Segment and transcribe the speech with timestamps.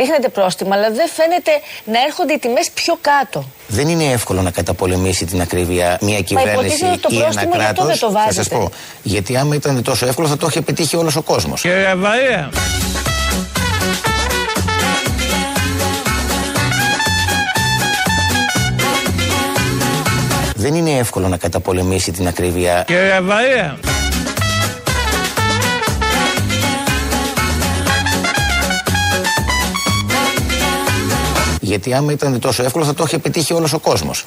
[0.00, 1.50] ρίχνετε πρόστιμα, αλλά δεν φαίνεται
[1.84, 3.44] να έρχονται οι τιμές πιο κάτω.
[3.68, 7.98] Δεν είναι εύκολο να καταπολεμήσει την ακρίβεια μια κυβέρνηση ή ένα κράτος.
[7.98, 8.70] Θα σας πω.
[9.02, 11.60] Γιατί άμα ήταν τόσο εύκολο θα το είχε πετύχει όλος ο κόσμος.
[11.60, 12.50] Κύριε Βαρία.
[20.70, 22.84] Δεν είναι εύκολο να καταπολεμήσει την ακρίβεια.
[22.86, 23.78] Κύριε Βαρία.
[31.60, 34.24] Γιατί άμα ήταν τόσο εύκολο θα το είχε πετύχει όλος ο κόσμος.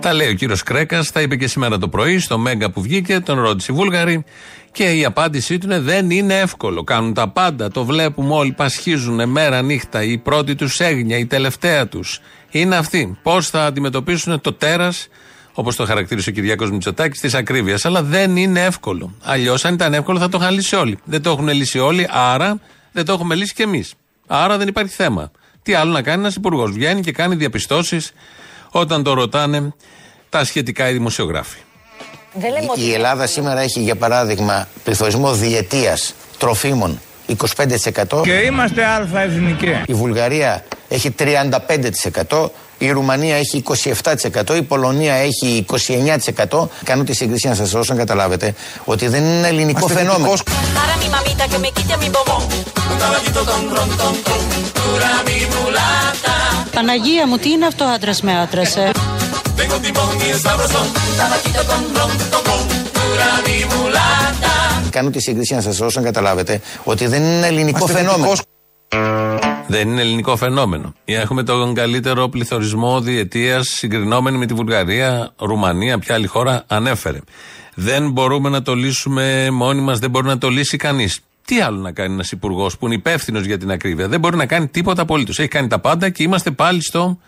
[0.00, 3.20] Τα λέει ο κύριος Κρέκας, τα είπε και σήμερα το πρωί στο Μέγκα που βγήκε,
[3.20, 4.24] τον ρώτησε η Βούλγαρη
[4.72, 6.84] και η απάντησή του είναι δεν είναι εύκολο.
[6.84, 10.02] Κάνουν τα πάντα, το βλέπουμε όλοι, πασχίζουν μέρα νύχτα.
[10.02, 13.18] Η πρώτη τους έγνοια, η τελευταία τους είναι αυτή.
[13.22, 15.08] Πώς θα αντιμετωπίσουν το τέρας,
[15.52, 17.84] όπως το χαρακτήρισε ο Κυριάκος Μητσοτάκης, της ακρίβειας.
[17.84, 19.14] Αλλά δεν είναι εύκολο.
[19.22, 20.98] Αλλιώς, αν ήταν εύκολο, θα το είχαν λύσει όλοι.
[21.04, 22.60] Δεν το έχουν λύσει όλοι, άρα
[22.92, 23.94] δεν το έχουμε λύσει κι εμείς.
[24.26, 25.30] Άρα δεν υπάρχει θέμα.
[25.62, 28.12] Τι άλλο να κάνει ένας υπουργός; Βγαίνει και κάνει διαπιστώσεις
[28.70, 29.72] όταν το ρωτάνε
[30.28, 31.58] τα σχετικά οι δημοσιογράφοι.
[32.76, 37.00] Η Ελλάδα σήμερα έχει για παράδειγμα πληθωρισμό διετίας τροφίμων
[37.36, 38.22] 25%.
[38.22, 39.82] Και είμαστε αλφα-εθνικοί.
[39.86, 41.14] Η Βουλγαρία έχει
[42.30, 42.50] 35%.
[42.78, 43.62] Η Ρουμανία έχει
[44.46, 45.64] 27%, η Πολωνία έχει
[46.48, 46.68] 29%.
[46.84, 50.32] Κάνω τη σύγκριση να σας δώσω να καταλάβετε ότι δεν είναι ελληνικό φαινόμενο.
[56.74, 58.90] Παναγία μου, τι είναι αυτό άντρας με άντρασε.
[64.90, 68.32] Κάνω τη σύγκριση να σας δώσω να καταλάβετε ότι δεν είναι ελληνικό φαινόμενο.
[69.66, 70.92] Δεν είναι ελληνικό φαινόμενο.
[71.04, 77.18] Έχουμε τον καλύτερο πληθωρισμό διετίας συγκρινόμενοι με τη Βουλγαρία, Ρουμανία, ποια άλλη χώρα ανέφερε.
[77.74, 81.20] Δεν μπορούμε να το λύσουμε μόνοι μας, δεν μπορεί να το λύσει κανείς.
[81.44, 84.46] Τι άλλο να κάνει ένας υπουργός που είναι υπεύθυνος για την ακρίβεια; Δεν μπορεί να
[84.46, 85.38] κάνει τίποτα απολύτως.
[85.38, 87.18] Έχει κάνει τα πάντα και είμαστε πάλι στο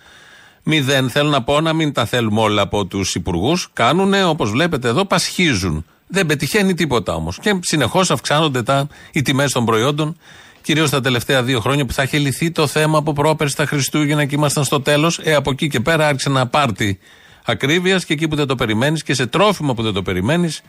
[0.62, 1.10] μηδέν.
[1.10, 3.70] Θέλω να πω να μην τα θέλουμε όλα από τους υπουργούς.
[3.72, 5.84] Κάνουν, όπως βλέπετε εδώ, πασχίζουν.
[6.10, 7.38] Δεν πετυχαίνει τίποτα όμως.
[7.38, 10.16] Και συνεχώς αυξάνονται τα, οι τιμές των προϊόντων
[10.62, 14.24] Κυρίως τα τελευταία δύο χρόνια που θα έχει λυθεί το θέμα από πρόπερση στα Χριστούγεννα
[14.24, 15.20] και ήμασταν στο τέλος.
[15.22, 16.98] Ε, από εκεί και πέρα άρχισε να πάρτι
[17.44, 20.60] ακρίβειας και εκεί που δεν το περιμένεις και σε τρόφιμα που δεν το περιμένεις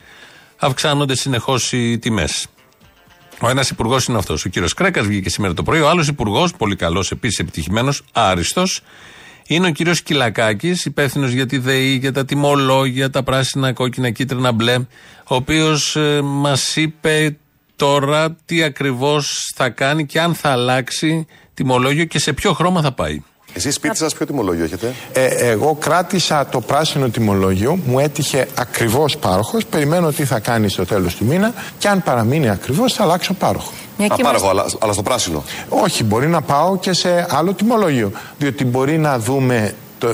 [0.56, 2.46] αυξάνονται συνεχώς οι τιμές.
[3.40, 4.44] Ο ένας υπουργός είναι αυτός.
[4.44, 5.80] Ο κύριος Κρέκας βγήκε σήμερα το πρωί.
[5.80, 8.82] Ο άλλος υπουργός, πολύ καλός, επίσης επιτυχημένος, άριστος,
[9.46, 14.52] είναι ο κύριος Κυλακάκης, υπεύθυνος για τη ΔΕΗ, για τα τιμολόγια, τα πράσινα, κόκκινα, κίτρινα,
[14.52, 14.74] μπλε,
[15.28, 17.36] ο οποίος ε, μας είπε
[17.76, 22.92] τώρα τι ακριβώς θα κάνει και αν θα αλλάξει τιμολόγιο και σε ποιο χρώμα θα
[22.92, 23.22] πάει.
[23.54, 29.16] Εσείς σπίτι σας ποιο τιμολόγιο έχετε; Ε, εγώ κράτησα το πράσινο τιμολόγιο, μου έτυχε ακριβώς
[29.16, 29.66] πάροχος.
[29.66, 33.72] Περιμένω τι θα κάνει στο τέλος του μήνα και αν παραμείνει ακριβώς θα αλλάξω πάροχο.
[34.08, 35.44] Α, πάροχο, αλλά, αλλά στο πράσινο.
[35.68, 38.12] Όχι, μπορεί να πάω και σε άλλο τιμολόγιο.
[38.38, 40.08] Διότι μπορεί να δούμε το,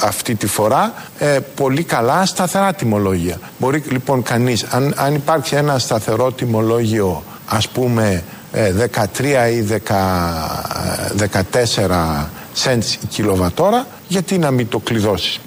[0.00, 3.38] αυτή τη φορά ε, πολύ καλά σταθερά τιμολόγια.
[3.58, 8.24] Μπορεί λοιπόν κανείς, αν, αν υπάρξει ένα σταθερό τιμολόγιο ας πούμε
[8.54, 9.90] 13 ε, ή 14
[12.64, 15.38] cents η κιλοβατόρα, γιατί να μην το κλειδώσεις;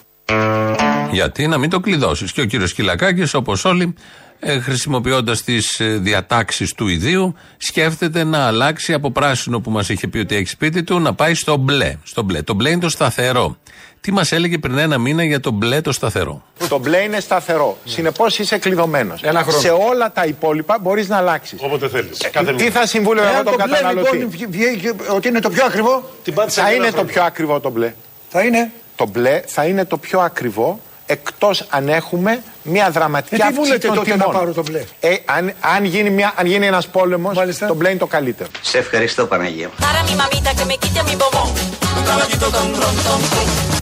[1.12, 3.94] Γιατί να μην το κλειδώσεις; Και ο κύριος Κυλακάκης όπως όλοι
[4.40, 10.08] ε, χρησιμοποιώντας τις ε, διατάξεις του ιδίου, σκέφτεται να αλλάξει από πράσινο που μας είχε
[10.08, 11.98] πει ότι έχει σπίτι του να πάει στο μπλε.
[12.04, 12.42] Στο μπλε.
[12.42, 13.58] Το μπλε είναι το σταθερό.
[14.02, 17.78] Τι μας έλεγε πριν ένα μήνα για το μπλε το σταθερό; Το μπλε είναι σταθερό.
[17.86, 17.92] Ναι.
[17.92, 19.22] Συνεπώς είσαι κλειδωμένος.
[19.60, 21.60] Σε όλα τα υπόλοιπα μπορείς να αλλάξεις.
[21.62, 22.20] Όποτε θέλεις.
[22.20, 26.10] Ε, τι θα συμβούλευε εγώ τον καταναλωτή; Λοιπόν, ότι είναι το πιο ακριβό.
[26.48, 27.94] Θα είναι το πιο ακριβό το μπλε.
[28.30, 28.72] Θα είναι.
[28.96, 33.96] Το μπλε θα είναι το πιο ακριβό εκτός αν έχουμε μια δραματική ε, αύξηση των
[33.96, 34.28] τότε τιμών.
[34.28, 37.38] να πάρω το μπλε; Ε, αν, αν γίνει, μια, αν γίνει ένας πόλεμος,
[37.68, 38.50] το μπλε είναι το καλύτερο.
[38.62, 39.70] Σε ευχαριστώ Παναγία.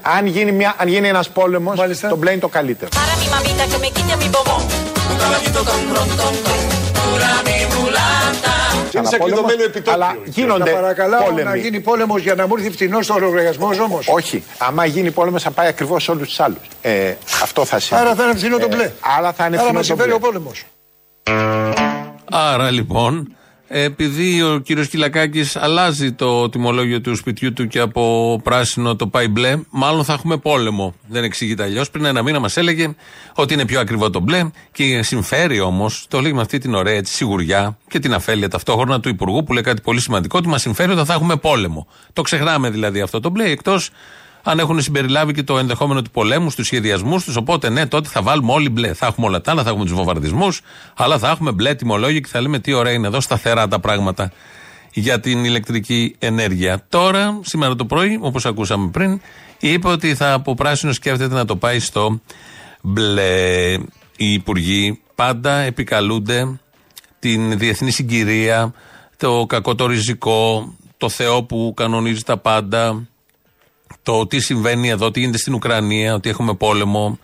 [0.01, 1.80] Αν γίνει, μια, αν γίνει ένας πόλεμος,
[2.10, 2.89] το μπλε είναι το καλύτερο.
[2.94, 3.04] Είναι
[9.03, 9.92] σε κλειδωμένο επιτόπιο.
[9.94, 10.71] Αλλά γίνονται
[11.25, 11.44] πόλεμοι.
[11.44, 14.07] να γίνει πόλεμος για να μου έρθει φθηνός ο λογαριασμός όμως.
[14.07, 14.44] Όχι.
[14.57, 16.68] Άμα γίνει πόλεμος θα πάει ακριβώς σε όλους τους άλλους.
[16.81, 17.13] Ε,
[17.44, 18.03] αυτό θα συμβεί.
[18.03, 18.92] Άρα θα είναι φθηνό το μπλε.
[19.18, 20.13] Άρα θα είναι φθηνό το μπλε.
[20.13, 20.63] ο πόλεμος.
[22.31, 23.36] Άρα λοιπόν
[23.68, 29.28] Επειδή ο κύριος Κυλακάκης αλλάζει το τιμολόγιο του σπιτιού του και από πράσινο το πάει
[29.28, 30.96] μπλε, μάλλον θα έχουμε πόλεμο.
[31.08, 31.90] Δεν εξηγείται αλλιώς.
[31.90, 32.96] Πριν ένα μήνα μας έλεγε
[33.36, 36.94] ότι είναι πιο ακριβό το μπλε και συμφέρει όμως, το λέει με αυτή την ωραία
[36.94, 40.62] έτσι, σιγουριά και την αφέλεια ταυτόχρονα του Υπουργού που λέει κάτι πολύ σημαντικό, ότι μας
[40.62, 41.88] συμφέρει ότι θα έχουμε πόλεμο.
[42.14, 43.90] Το ξεχνάμε δηλαδή αυτό το μπλε, εκτός
[44.47, 47.36] αν έχουν συμπεριλάβει και το ενδεχόμενο του πολέμου στους σχεδιασμούς τους.
[47.36, 48.94] Οπότε ναι, τότε θα βάλουμε όλοι μπλε.
[48.94, 50.62] Θα έχουμε όλα τα άλλα, θα έχουμε τους βομβαρδισμούς,
[50.95, 54.31] αλλά θα έχουμε μπλε τιμολόγια και θα λέμε τι ωραία είναι εδώ, σταθερά τα πράγματα
[54.94, 56.86] για την ηλεκτρική ενέργεια.
[56.89, 59.21] Τώρα, σήμερα το πρωί, όπως ακούσαμε πριν,
[59.59, 62.21] είπε ότι θα από πράσινο σκέφτεται να το πάει στο
[62.81, 63.74] μπλε.
[64.18, 66.59] Οι υπουργοί πάντα επικαλούνται
[67.19, 68.74] την διεθνή συγκυρία,
[69.18, 73.07] το κακό το ριζικό, το Θεό που κανονίζει τα πάντα,
[74.06, 77.19] το τι συμβαίνει εδώ, τι γίνεται στην Ουκρανία, ότι έχουμε πόλεμο,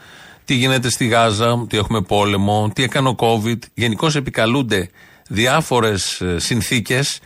[0.45, 3.57] τι γίνεται στη Γάζα, ότι έχουμε πόλεμο, τι έκανε ο COVID.
[3.73, 4.89] Γενικώς επικαλούνται
[5.29, 7.19] διάφορες συνθήκες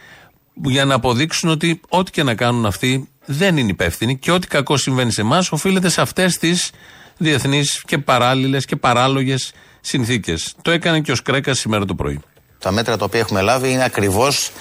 [0.62, 4.78] για να αποδείξουν ότι ό,τι και να κάνουν αυτοί δεν είναι υπεύθυνοι και ό,τι κακό
[4.78, 6.72] συμβαίνει σε εμάς οφείλεται σε αυτές τις
[7.18, 10.54] διεθνείς και παράλληλες και παράλογες συνθήκες.
[10.62, 12.20] Το έκανε και ο Σκρέκας σήμερα το πρωί.
[12.60, 14.52] Τα μέτρα τα οποία έχουμε λάβει είναι ακριβώς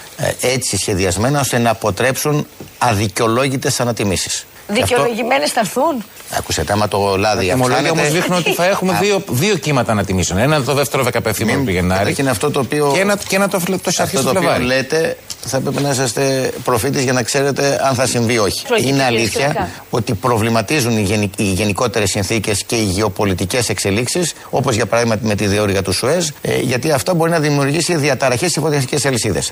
[0.41, 2.47] έτσι σχεδιασμένα ώστε να αποτρέψουν
[2.79, 4.47] αδικαιολόγητες ανατιμήσεις.
[4.69, 6.05] Δικαιολογημένες θα έρθουν.
[6.39, 8.21] Άκουσε, άμα το λάδι Τα τιμολόγια όμως αυξάνεται.
[8.21, 10.39] δείχνουν ότι θα έχουμε δύο, δύο κύματα ανατιμήσεων.
[10.39, 12.91] Ένα το δεύτερο δεκαπευθύμιο του Γενάρη Καταρχήν είναι αυτό το οποίο.
[12.95, 14.65] και ένα, και ένα το, το αρχέ αυτό του το οποίο Φλεβάρι.
[14.65, 15.17] λέτε
[15.47, 18.67] θα πρέπει να είσαστε προφήτε για να ξέρετε αν θα συμβεί ή όχι.
[18.67, 19.71] Προηγείται, είναι κύριε αλήθεια Σκυλακά.
[19.91, 25.35] ότι προβληματίζουν οι, γενικ, οι γενικότερες συνθήκες και οι γεωπολιτικές εξελίξεις, όπως για παράδειγμα με
[25.35, 29.51] τη διόρυγα του Σουέζ, ε, γιατί αυτό μπορεί να δημιουργήσει διαταραχές στι υποτακτικέ αλυσίδες.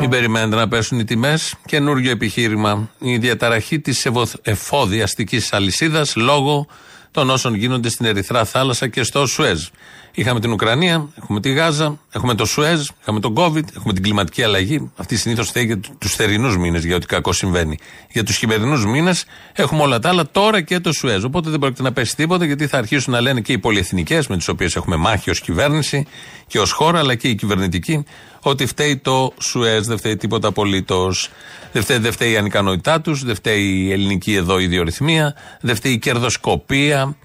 [0.00, 1.54] Μην περιμένετε να πέσουν οι τιμές.
[1.66, 2.90] Καινούργιο επιχείρημα.
[2.98, 4.08] Η διαταραχή της
[4.42, 6.66] εφόδια αστική αλυσίδας λόγω
[7.10, 9.68] των όσων γίνονται στην Ερυθρά Θάλασσα και στο Σουέζ.
[10.14, 14.42] Είχαμε την Ουκρανία, έχουμε τη Γάζα, έχουμε το Σουέζ, είχαμε τον COVID, έχουμε την κλιματική
[14.42, 14.90] αλλαγή.
[14.96, 17.78] Αυτή συνήθως φταίει για του θερινούς μήνες, για ό,τι κακό συμβαίνει.
[18.10, 21.24] Για τους χειμερινούς μήνες έχουμε όλα τα άλλα, τώρα και το Σουέζ.
[21.24, 24.36] Οπότε δεν πρόκειται να πέσει τίποτα, γιατί θα αρχίσουν να λένε και οι πολυεθνικές, με
[24.36, 26.06] τις οποίες έχουμε μάχη ως κυβέρνηση
[26.46, 28.04] και ως χώρα, αλλά και οι κυβερνητικοί,
[28.42, 31.30] ότι φταίει το Σουέζ, δεν φταίει τίποτα απολύτως.
[31.72, 35.92] Δεν φταίει, δεν φταίει η ανικανότητά τους, δεν φταίει η ελληνική εδώ ιδιορυθμία, δεν φταίει
[35.92, 37.16] η κερδοσκοπία,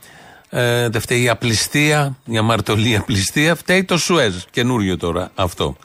[0.50, 4.36] ε, δεν φταίει η απληστία, η αμαρτωλή απληστία, φταίει το Σουέζ.
[4.52, 5.76] Καινούριο τώρα αυτό.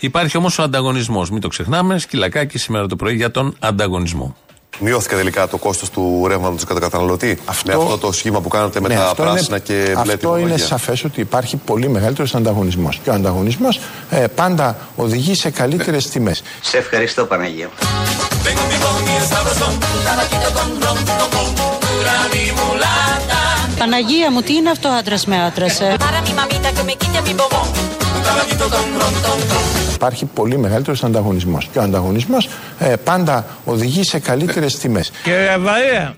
[0.00, 1.30] Υπάρχει όμως ο ανταγωνισμός.
[1.30, 1.98] Μην το ξεχνάμε.
[1.98, 4.36] Σκυλακάκι σήμερα το πρωί για τον ανταγωνισμό.
[4.80, 8.80] Μειώθηκε τελικά το κόστος του ρεύματος κατά καταναλωτή Αυτό- με αυτό το σχήμα που κάνατε
[8.80, 10.66] με Ναι, τα αυτό πράσινα είναι, και μπλε Αυτό είναι τιμολόγια.
[10.66, 13.00] σαφές ότι υπάρχει πολύ μεγαλύτερος ανταγωνισμός.
[13.02, 13.80] Και ο ανταγωνισμός
[14.10, 16.42] ε, πάντα οδηγεί σε καλύτερες τιμές.
[16.60, 17.68] Σε ευχαριστώ Παναγία.
[23.84, 25.80] Παναγία μου, τι είναι αυτό άντρας με άντρας.
[25.80, 25.96] Ε;
[29.94, 31.68] Υπάρχει πολύ μεγαλύτερος ανταγωνισμός.
[31.72, 32.48] Και ο ανταγωνισμός
[32.78, 35.10] ε, πάντα οδηγεί σε καλύτερες τιμές.
[35.22, 36.16] Κύριε Βαρία,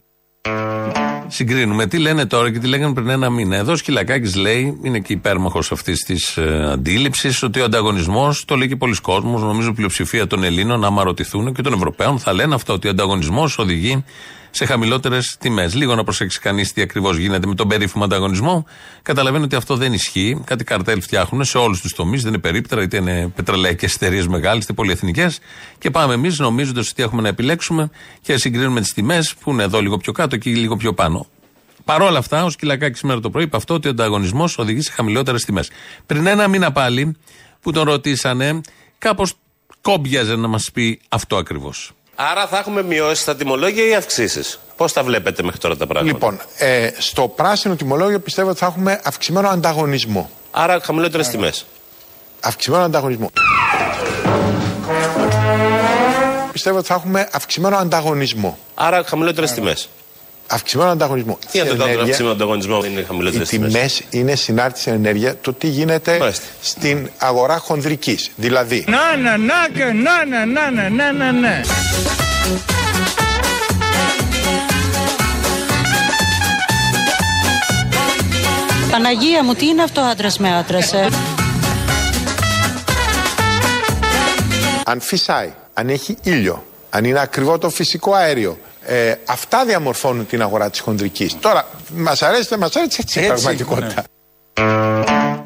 [1.28, 3.56] Συγκρίνουμε τι λένε τώρα και τι λέγανε πριν ένα μήνα.
[3.56, 8.56] Εδώ ο Σκυλακάκης λέει, είναι και υπέρμαχος αυτής της ε, αντίληψης, ότι ο ανταγωνισμός, το
[8.56, 12.54] λέει και πολλοί κόσμος, νομίζω πλειοψηφία των Ελλήνων, άμα ρωτηθούν και των Ευρωπαίων, θα λένε
[12.54, 14.04] αυτό, ότι ο ανταγωνισμός οδηγεί
[14.56, 15.74] σε χαμηλότερες τιμές.
[15.74, 18.66] Λίγο να προσέξει κανείς τι ακριβώς γίνεται με τον περίφημο ανταγωνισμό.
[19.02, 20.40] Καταλαβαίνει ότι αυτό δεν ισχύει.
[20.44, 24.62] Κάτι καρτέλ φτιάχνουν σε όλους τους τομείς, δεν είναι περίπτερα, είτε είναι πετρελαϊκές εταιρείες μεγάλες,
[24.62, 25.38] είτε πολυεθνικές.
[25.78, 29.80] Και πάμε εμείς νομίζοντας ότι έχουμε να επιλέξουμε και συγκρίνουμε τις τιμές που είναι εδώ
[29.80, 31.26] λίγο πιο κάτω και λίγο πιο πάνω.
[31.84, 34.92] Παρ' όλα αυτά, ο Σκυλακάκη σήμερα το πρωί είπε αυτό ότι ο ανταγωνισμός οδηγεί σε
[34.92, 35.70] χαμηλότερες τιμές.
[36.06, 37.16] Πριν ένα μήνα πάλι
[37.60, 38.60] που τον ρωτήσανε,
[38.98, 39.32] κάπως
[39.80, 41.92] κόμπιαζε να μας πει αυτό ακριβώς.
[42.18, 46.12] Άρα θα έχουμε μειώσεις τα τιμολόγια ή αυξήσεις; Πώς τα βλέπετε μέχρι τώρα τα πράγματα;
[46.12, 50.30] Λοιπόν, ε, στο πράσινο τιμολόγιο πιστεύω ότι θα έχουμε αυξημένο ανταγωνισμό.
[50.50, 51.66] Άρα χαμηλότερες τιμές.
[52.40, 53.30] Αυξημένο ανταγωνισμό.
[56.52, 58.58] Πιστεύω ότι θα έχουμε αυξημένο ανταγωνισμό.
[58.74, 59.88] Άρα χαμηλότερες τιμές.
[60.48, 61.38] Αυξημένο ανταγωνισμό.
[61.52, 63.72] Τι είναι το Η κάτω ενέργεια- αυξημένο ανταγωνισμό; Είναι Οι χαμηλότερες τιμές.
[63.72, 66.44] τιμές είναι συνάρτηση ενέργεια το τι γίνεται Μάλιστα.
[66.60, 68.30] στην αγορά χονδρικής.
[68.36, 69.92] Δηλαδή, να, να, να και να,
[70.26, 71.60] να, να, να, να, να, να.
[78.90, 80.92] Παναγία μου, τι είναι αυτό άντρας με άντρας.
[80.92, 81.08] Ε;
[84.84, 88.58] αν φυσάει, αν έχει ήλιο, αν είναι ακριβό το φυσικό αέριο.
[88.88, 91.30] Ε, αυτά διαμορφώνουν την αγορά της χονδρική.
[91.40, 94.04] Τώρα, μας αρέσει, δεν μας αρέσει, έτσι είναι η πραγματικότητα.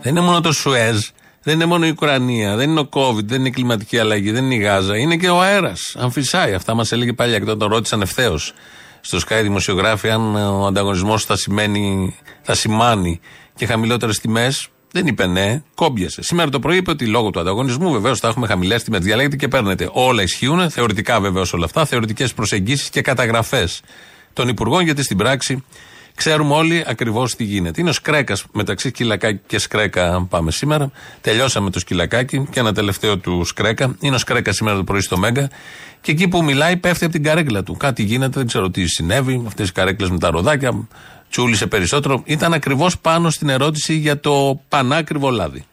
[0.02, 0.98] Δεν είναι μόνο το Σουέζ,
[1.42, 4.44] δεν είναι μόνο η Ουκρανία, δεν είναι ο COVID, δεν είναι η κλιματική αλλαγή, δεν
[4.44, 4.96] είναι η Γάζα.
[4.96, 5.94] Είναι και ο αέρας.
[5.98, 6.54] Αν φυσάει.
[6.54, 8.54] Αυτά μας έλεγε παλιά και όταν τον ρώτησαν ευθέως
[9.00, 13.20] στο Sky δημοσιογράφοι αν ο ανταγωνισμός θα, σημαίνει, θα σημάνει
[13.54, 14.68] και χαμηλότερες τιμές.
[14.92, 16.22] Δεν είπε ναι, κόμπιασε.
[16.22, 19.00] Σήμερα το πρωί είπε ότι λόγω του ανταγωνισμού βεβαίως θα έχουμε χαμηλές τιμές.
[19.00, 19.88] Διαλέγετε και παίρνετε.
[19.92, 23.80] Όλα ισχύουν, θεωρητικά βεβαίως όλα αυτά, θεωρητικές προσεγγίσεις και καταγραφές
[24.32, 25.64] των υπουργών, γιατί στην πράξη
[26.14, 27.80] ξέρουμε όλοι ακριβώς τι γίνεται.
[27.80, 30.90] Είναι ο Σκρέκας, μεταξύ Σκυλακάκη και Σκρέκα πάμε σήμερα.
[31.20, 33.96] Τελειώσαμε το Σκυλακάκι και ένα τελευταίο του Σκρέκα.
[34.00, 35.50] Είναι ο Σκρέκας σήμερα το πρωί στο Μέγκα.
[36.00, 37.76] Και εκεί που μιλάει πέφτει από την καρέκλα του.
[37.76, 39.42] Κάτι γίνεται, δεν ξέρω τι συνέβη.
[39.46, 40.88] Αυτές οι καρέκλες με τα ροδάκια.
[41.30, 42.22] Τσούλησε περισσότερο.
[42.24, 45.64] Ήταν ακριβώς πάνω στην ερώτηση για το πανάκριβο λάδι.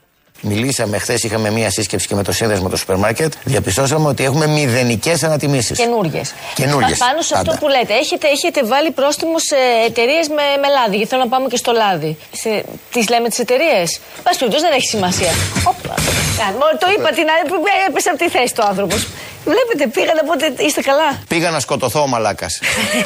[0.42, 3.34] Μιλήσαμε χθες, είχαμε μία σύσκεψη και με το σύνδεσμο του σούπερ μάρκετ.
[3.44, 5.78] Διαπιστώσαμε ότι έχουμε μηδενικές ανατιμήσεις.
[5.78, 6.22] Καινούριε.
[6.56, 6.98] Καινούριες.
[6.98, 7.60] Πάνω σε αυτό Πάντα.
[7.60, 10.96] που λέτε, έχετε, έχετε βάλει πρόστιμο σε εταιρείες με, με λάδι.
[10.96, 12.18] Γιατί θέλω να πάμε και στο λάδι.
[12.32, 14.00] Σε, τις λέμε τις εταιρείες.
[14.24, 15.32] Πάση περιπτώσει δεν έχει σημασία.
[15.72, 15.94] Όπα.
[16.44, 17.56] Α, μόνο Το είπα την άλλη που
[17.88, 19.08] έπεσε από τη θέση του άνθρωπος.
[19.52, 21.20] Βλέπετε, πήγατε οπότε είστε καλά.
[21.28, 22.60] Πήγα να σκοτωθώ ο μαλάκας.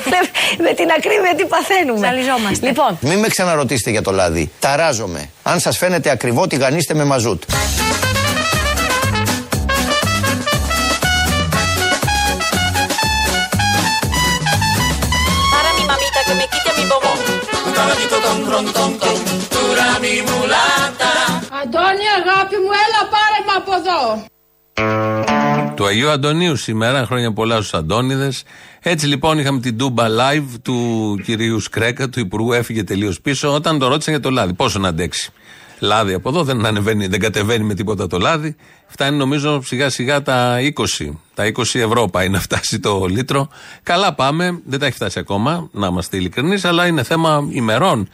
[0.65, 2.07] με την ακρίβεια τι παθαίνουμε.
[2.07, 2.67] Ζαλιζόμαστε.
[2.67, 4.51] Λοιπόν, Μην με ξαναρωτήσετε για το λάδι.
[4.60, 5.29] Ταράζομαι.
[5.43, 7.43] Αν σας φαίνεται ακριβό, τηγανίστε με μαζούτ.
[15.53, 17.17] Para mi mamita que me quite mi bombón.
[21.63, 22.70] Αντώνη αγάπη μου
[25.75, 27.05] του Αγίου Αντωνίου σήμερα.
[27.05, 28.43] Χρόνια πολλά στους Αντώνιδες.
[28.79, 33.79] Έτσι λοιπόν είχαμε την Ντούμπα Live του κυρίου Σκρέκα, του Υπουργού, έφυγε τελείως πίσω, όταν
[33.79, 34.53] το ρώτησαν για το λάδι.
[34.53, 35.31] Πόσο να αντέξει.
[35.79, 38.55] Λάδι από εδώ, δεν, ανεβαίνει, δεν κατεβαίνει με τίποτα το λάδι.
[38.87, 40.57] Φτάνει νομίζω σιγά σιγά τα
[40.99, 41.09] 20.
[41.33, 43.49] Τα 20 ευρώ πάει να φτάσει το λίτρο.
[43.83, 48.09] Καλά πάμε, δεν τα έχει φτάσει ακόμα, να είμαστε ειλικρινείς, αλλά είναι θέμα ημερών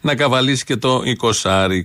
[0.00, 1.02] να καβαλήσει και το
[1.44, 1.80] 20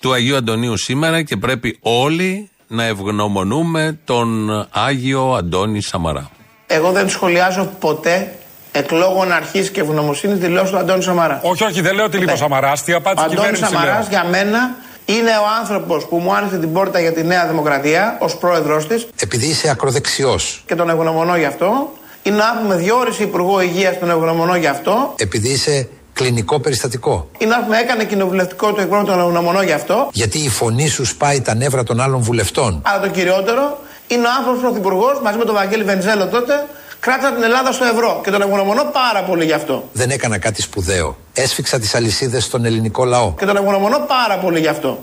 [0.00, 6.30] του Αγίου Αντωνίου σήμερα και πρέπει όλοι να ευγνωμονούμε τον Άγιο Αντώνη Σαμαρά.
[6.66, 8.34] Εγώ δεν σχολιάζω ποτέ
[8.72, 11.40] εκλόγων αρχής και ευγνωμοσύνης δηλώσει του Αντώνη Σαμαρά.
[11.42, 12.72] Όχι, όχι, δεν λέω ότι λείπει ο Σαμαρά.
[12.84, 14.20] Τι Ο απάντηση Αντώνη κυβέρνηση Σαμαράς λέω.
[14.20, 14.74] για μένα
[15.04, 19.06] είναι ο άνθρωπος που μου άνοιξε την πόρτα για τη Νέα Δημοκρατία ως πρόεδρό της
[19.20, 20.62] Επειδή είσαι ακροδεξιός.
[20.66, 21.92] και τον ευγνωμονώ γι' αυτό.
[22.22, 25.14] Είναι να έχουμε διόριση Υπουργό Υγείας τον ευγνωμονώ γι' αυτό.
[25.16, 25.88] Επειδή είσαι
[26.20, 27.30] κλινικό περιστατικό.
[27.38, 30.08] Είναι να έχουμε έκανε κοινοβουλευτικό του εκπρόσωπο τον ευγνωμονώ γι' αυτό.
[30.12, 32.82] Γιατί η φωνή σου σπάει τα νεύρα των άλλων βουλευτών.
[32.84, 36.66] Αλλά το κυριότερο είναι ο άνθρωπος πρωθυπουργός μαζί με τον Βαγγέλη Βενζέλο τότε
[37.00, 39.88] κράτησαν την Ελλάδα στο ευρώ και τον ευγνωμονώ πάρα πολύ γι' αυτό.
[39.92, 41.16] Δεν έκανα κάτι σπουδαίο.
[41.32, 43.34] Έσφιξα τις αλυσίδες στον ελληνικό λαό.
[43.38, 45.02] Και τον ευγνωμονώ πάρα πολύ γι' αυτό.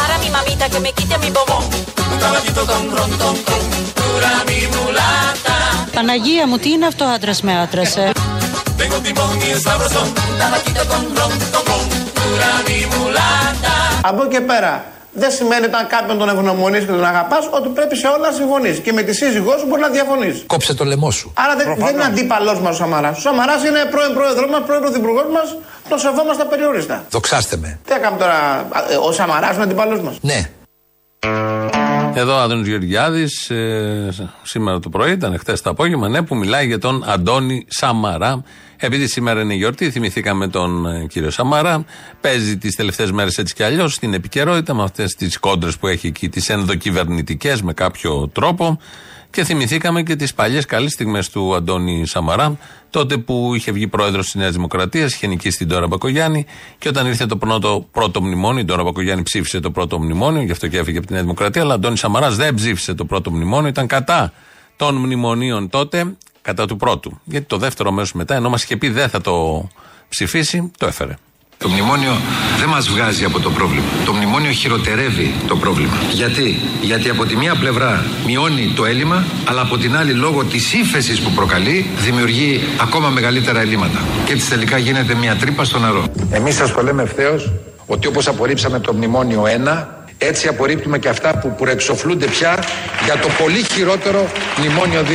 [0.00, 1.64] Para mi mamita que me quite mi bombón.
[5.98, 8.12] Παναγία μου, τι είναι αυτό άντρας με άντρασε.
[14.02, 17.96] Από εκεί και πέρα δεν σημαίνει όταν κάποιον τον ευγνωμονείς και τον αγαπάς ότι πρέπει
[17.96, 18.78] σε όλα να συμφωνείς.
[18.78, 20.44] Και με τη σύζυγός σου μπορείς να διαφωνείς.
[20.46, 21.32] Κόψε το λαιμό σου.
[21.36, 23.18] Άρα δεν, δεν είναι αντίπαλός μας ο Σαμαράς.
[23.18, 25.56] Ο Σαμαράς είναι πρώην πρόεδρός μας, πρώην πρωθυπουργός μας.
[25.88, 27.04] Τον σεβόμαστε απεριόριστα.
[27.10, 27.78] Δοξάστε με.
[27.86, 30.50] Τι έκαμε τώρα, α, ε, ο Σαμαράς είναι αντίπαλός μας; Ναι.
[32.14, 33.50] Εδώ ο Άδωνο Γεωργιάδης,
[34.42, 38.42] σήμερα το πρωί, ήταν χθες το απόγευμα, ναι, που μιλάει για τον Αντώνη Σαμαρά.
[38.76, 41.84] Επειδή σήμερα είναι η γιορτή, θυμηθήκαμε τον ε, κύριο Σαμαρά.
[42.20, 46.06] Παίζει τις τελευταίες μέρες έτσι κι αλλιώς στην επικαιρότητα με αυτές τις κόντρες που έχει
[46.06, 48.78] εκεί, τις ενδοκυβερνητικές με κάποιο τρόπο.
[49.30, 52.58] Και θυμηθήκαμε και τις παλιές καλές στιγμές του Αντώνη Σαμαρά,
[52.90, 56.46] τότε που είχε βγει πρόεδρος της Νέας Δημοκρατίας, είχε νικήσει την Τώρα Μπακογιάννη,
[56.78, 60.52] και όταν ήρθε το πρώτο, πρώτο μνημόνιο, η Τώρα Μπακογιάννη ψήφισε το πρώτο μνημόνιο, γι'
[60.52, 63.30] αυτό και έφυγε από τη Νέα Δημοκρατία, αλλά ο Αντώνης Σαμαράς δεν ψήφισε το πρώτο
[63.30, 64.32] μνημόνιο, ήταν κατά
[64.76, 67.20] των μνημονίων τότε, κατά του πρώτου.
[67.24, 69.68] Γιατί το δεύτερο μέσο μετά, ενώ μας είχε πει δεν θα το
[70.08, 71.14] ψηφίσει, το έφερε.
[71.58, 72.20] Το μνημόνιο
[72.58, 73.86] δεν μας βγάζει από το πρόβλημα.
[74.04, 75.96] Το μνημόνιο χειροτερεύει το πρόβλημα.
[76.12, 80.72] Γιατί; Γιατί από τη μία πλευρά μειώνει το έλλειμμα, αλλά από την άλλη λόγω της
[80.72, 83.98] ύφεσης που προκαλεί δημιουργεί ακόμα μεγαλύτερα ελλείμματα.
[84.24, 86.04] Και έτσι τελικά γίνεται μια τρύπα στο νερό.
[86.30, 87.52] Εμείς σας το λέμε ευθέως
[87.86, 89.86] ότι όπως απορρίψαμε το μνημόνιο 1,
[90.18, 92.64] έτσι απορρίπτουμε και αυτά που προεξοφλούνται πια
[93.04, 95.06] για το πολύ χειρότερο μνημόνιο 2.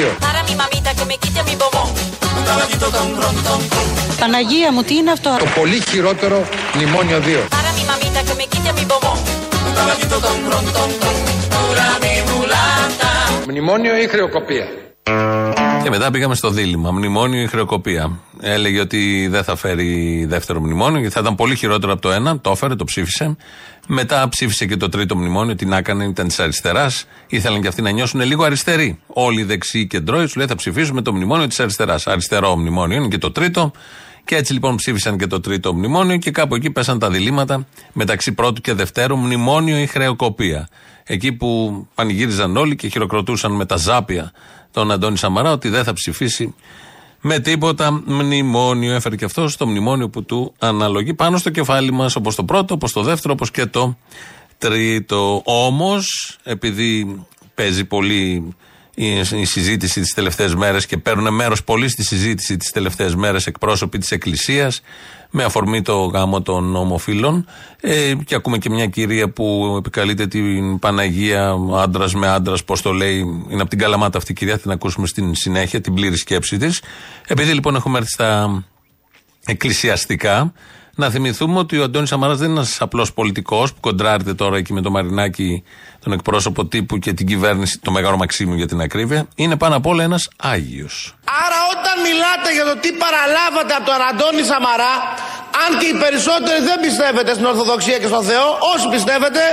[2.47, 2.89] Para mi mamita
[3.38, 4.19] que me quite mi bombón.
[4.19, 7.21] Παναγία μου, τι είναι αυτό; Το πολύ χειρότερο μνημόνιο 2.
[7.21, 9.17] Para mi mamita que me quite mi bombón.
[13.47, 14.67] Μνημόνιο ή χρεοκοπία;
[15.83, 16.91] Και μετά πήγαμε στο δίλημα.
[16.91, 18.19] Μνημόνιο ή χρεοκοπία.
[18.41, 22.39] Έλεγε ότι δεν θα φέρει δεύτερο μνημόνιο, γιατί θα ήταν πολύ χειρότερο από το ένα.
[22.39, 23.38] Το έφερε, το ψήφισε.
[23.87, 25.55] Μετά ψήφισε και το τρίτο μνημόνιο.
[25.55, 27.05] Τι να έκανε, ήταν της αριστεράς.
[27.27, 28.99] Ήθελαν και αυτοί να νιώσουν λίγο αριστεροί.
[29.07, 32.07] Όλοι οι δεξιοί και ντρόοι σου λέει θα ψηφίσουμε το μνημόνιο της αριστεράς.
[32.07, 33.71] Αριστερό μνημόνιο είναι και το τρίτο.
[34.25, 38.31] Και έτσι λοιπόν ψήφισαν και το τρίτο μνημόνιο και κάπου εκεί πέσαν τα διλήμματα μεταξύ
[38.31, 40.67] πρώτου και δευτέρου μνημόνιο ή χρεοκοπία.
[41.03, 44.31] Εκεί που πανηγύριζαν όλοι και χειροκροτούσαν με τα ζάπια
[44.71, 46.55] τον Αντώνη Σαμαρά ότι δεν θα ψηφίσει
[47.25, 48.94] με τίποτα μνημόνιο.
[48.94, 52.74] Έφερε και αυτός στο μνημόνιο που του αναλογεί πάνω στο κεφάλι μας, όπως το πρώτο,
[52.74, 53.98] όπως το δεύτερο, όπως και το
[54.58, 55.42] τρίτο.
[55.46, 57.22] Όμως, επειδή
[57.56, 58.56] παίζει πολύ
[58.95, 63.97] η συζήτηση τις τελευταίες μέρες και παίρνουν μέρος πολύ στη συζήτηση τις τελευταίες μέρες εκπρόσωποι
[63.97, 64.81] της Εκκλησίας
[65.35, 67.45] με αφορμή το γάμο των ομοφύλων.
[67.81, 72.91] Ε, και ακούμε και μια κυρία που επικαλείται την Παναγία άντρας με άντρας, πώς το
[72.91, 73.17] λέει.
[73.50, 76.57] Είναι από την Καλαμάτα αυτή η κυρία, θα την ακούσουμε στην συνέχεια, την πλήρη σκέψη
[76.57, 76.81] της.
[77.27, 78.63] Επειδή λοιπόν έχουμε έρθει στα
[79.45, 80.53] εκκλησιαστικά,
[80.95, 84.73] να θυμηθούμε ότι ο Αντώνης Σαμαράς δεν είναι ένας απλός πολιτικός που κοντράρεται τώρα εκεί
[84.73, 85.63] με το Μαρινάκι,
[86.03, 89.27] τον εκπρόσωπο τύπου και την κυβέρνηση, το Μεγάλο Μαξίμου για την ακρίβεια.
[89.35, 91.15] Είναι πάνω απ' όλα ένας Άγιος.
[91.43, 94.93] Άρα όταν μιλάτε για το τι παραλάβατε από τον Αντώνη Σαμαρά,
[95.63, 99.43] αν και οι περισσότεροι δεν πιστεύετε στην Ορθοδοξία και στον Θεό, όσοι πιστεύετε,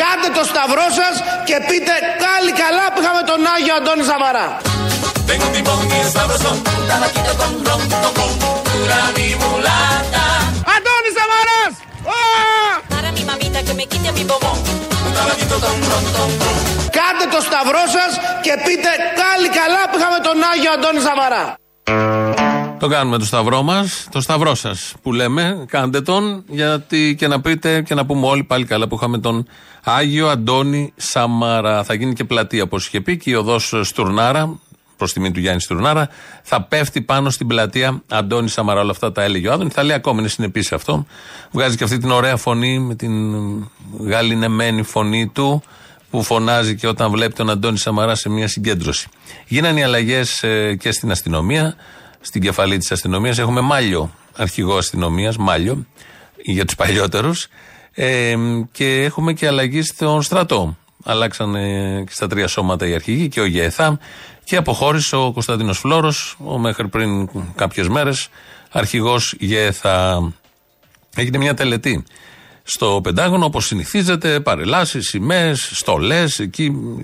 [0.00, 1.14] κάντε το σταυρό σας
[1.48, 4.46] και πείτε πάλι καλά που είχαμε τον Άγιο Αντώνη Σαμαρά.
[10.72, 11.74] Αντώνη Σαμαράς!
[16.98, 18.12] Κάντε το σταυρό σας
[18.44, 18.90] και πείτε
[19.20, 21.44] πάλι καλά που είχαμε τον Άγιο Αντώνη Σαμαρά.
[22.78, 25.64] Το κάνουμε το σταυρό μας, το σταυρό σας που λέμε.
[25.68, 29.46] Κάντε τον, γιατί και να πείτε και να πούμε όλοι πάλι καλά που είχαμε τον
[29.84, 31.84] Άγιο Αντώνη Σαμαρά.
[31.84, 34.58] Θα γίνει και πλατεία, όπως είχε πει, και η οδός Στουρνάρα,
[34.96, 36.08] προς τιμή του Γιάννη Στουρνάρα,
[36.42, 38.80] θα πέφτει πάνω στην πλατεία Αντώνη Σαμαρά.
[38.80, 39.70] Όλα αυτά τα έλεγε ο Άδωνη.
[39.70, 41.06] Θα λέει ακόμη, είναι συνεπής αυτό.
[41.50, 43.12] Βγάζει και αυτή την ωραία φωνή, με την
[44.00, 45.62] γαλινεμένη φωνή του,
[46.10, 49.08] που φωνάζει και όταν βλέπει τον Αντώνη Σαμαρά σε μια συγκέντρωση.
[49.46, 51.74] Γίνανε οι αλλαγές ε, και στην αστυνομία,
[52.20, 53.38] στην κεφαλή της αστυνομίας.
[53.38, 55.86] Έχουμε Μάλιο, αρχηγό αστυνομίας, Μάλιο,
[56.36, 57.48] για τους παλιότερους.
[57.92, 58.34] Ε,
[58.72, 60.76] και έχουμε και αλλαγή στον στρατό.
[61.04, 63.98] Αλλάξανε και στα τρία σώματα οι αρχηγοί και ο ΓΕΘΑ
[64.44, 68.28] και αποχώρησε ο Κωνσταντίνος Φλόρος, ο μέχρι πριν κάποιες μέρες
[68.70, 70.32] αρχηγός ΓΕΘΑ.
[71.16, 72.04] Έγινε μια τελετή
[72.62, 76.48] στο Πεντάγωνο, όπως συνηθίζεται, παρελάσεις, σημαίες, στολές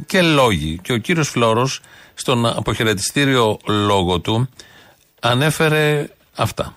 [0.07, 0.79] και λόγοι.
[0.83, 1.81] Και ο κύριος Φλόρος,
[2.15, 4.49] στον αποχαιρετιστήριο λόγο του,
[5.21, 6.77] ανέφερε αυτά.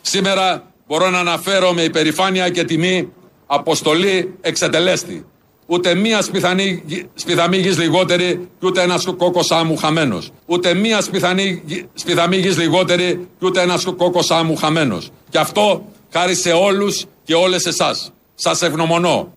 [0.00, 3.12] Σήμερα μπορώ να αναφέρω με υπερηφάνεια και τιμή
[3.46, 5.26] αποστολή εξετελέστη.
[5.72, 6.82] Ούτε μία σπιθανή,
[7.14, 10.30] σπιθαμή γης λιγότερη και ούτε ένας κόκκος άμμου χαμένος.
[10.46, 11.62] Ούτε μία σπιθανή,
[11.94, 15.10] σπιθαμή γης λιγότερη και ούτε ένας κόκκος άμμου χαμένος.
[15.30, 18.12] Και αυτό χάρη σε όλους και όλες εσάς.
[18.34, 19.32] Σας ευγνωμονώ.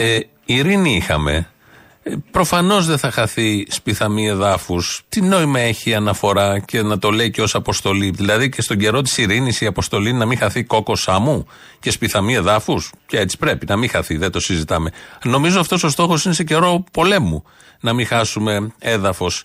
[0.00, 1.50] Ε, ειρήνη είχαμε.
[2.08, 5.02] Ε, Προφανώς δεν θα χαθεί σπιθαμή εδάφους.
[5.08, 8.76] Τι νόημα έχει η αναφορά και να το λέει και ως αποστολή; Δηλαδή και στον
[8.76, 11.46] καιρό της ειρήνης η αποστολή να μην χαθεί κόκο σάμου
[11.80, 14.90] και σπιθαμή εδάφους; Και έτσι πρέπει να μην χαθεί, δεν το συζητάμε.
[15.24, 17.44] Νομίζω αυτός ο στόχος είναι σε καιρό πολέμου.
[17.80, 19.44] Να μην χάσουμε έδαφος.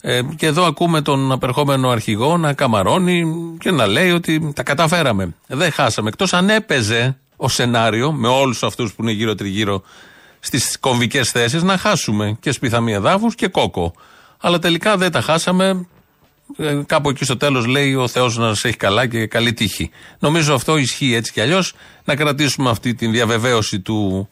[0.00, 3.24] Ε, και εδώ ακούμε τον απερχόμενο αρχηγό να καμαρώνει
[3.58, 5.34] και να λέει ότι τα καταφέραμε.
[5.46, 6.08] Δεν χάσαμε.
[6.08, 9.82] Εκτός αν έπαιζε ο σενάριο με όλους αυτούς που είναι γύρω-τριγύρω
[10.44, 13.94] στις κομβικές θέσεις να χάσουμε και σπιθαμή εδάφου και κόκο.
[14.40, 15.86] Αλλά τελικά δεν τα χάσαμε.
[16.56, 19.90] Ε, κάπου εκεί στο τέλος λέει ο Θεός να σα έχει καλά και καλή τύχη.
[20.18, 21.74] Νομίζω αυτό ισχύει έτσι κι αλλιώς.
[22.04, 24.28] Να κρατήσουμε αυτή τη διαβεβαίωση του,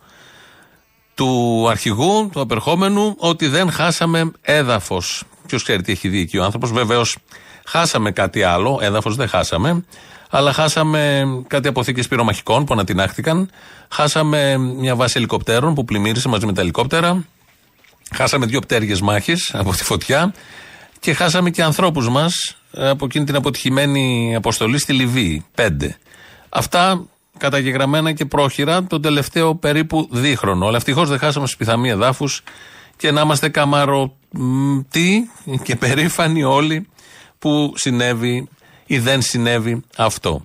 [1.14, 5.24] του αρχηγού, του απερχόμενου, ότι δεν χάσαμε έδαφος.
[5.46, 6.72] Ποιος ξέρει τι έχει δει εκεί ο άνθρωπος.
[6.72, 7.16] Βεβαίως
[7.66, 8.78] χάσαμε κάτι άλλο.
[8.82, 9.84] Έδαφος δεν χάσαμε.
[10.34, 13.50] Αλλά χάσαμε κάτι αποθήκες πυρομαχικών που ανατινάχθηκαν.
[13.88, 17.24] Χάσαμε μια βάση ελικοπτέρων που πλημμύρισε μαζί με τα ελικόπτερα.
[18.14, 20.34] Χάσαμε δύο πτέρυγε μάχη από τη φωτιά.
[20.98, 25.44] Και χάσαμε και ανθρώπους μας από εκείνη την αποτυχημένη αποστολή στη Λιβύη.
[25.54, 25.96] Πέντε.
[26.48, 27.04] Αυτά
[27.38, 30.66] καταγεγραμμένα και πρόχειρα τον τελευταίο περίπου δίχρονο.
[30.66, 32.42] Αλλά ευτυχώς δεν χάσαμε σπιθαμή εδάφους
[32.96, 35.30] και να είμαστε καμαρωτοί
[35.62, 36.86] και περήφανοι όλοι
[37.38, 38.48] που συνέβη
[38.86, 40.44] ή δεν συνέβη αυτό.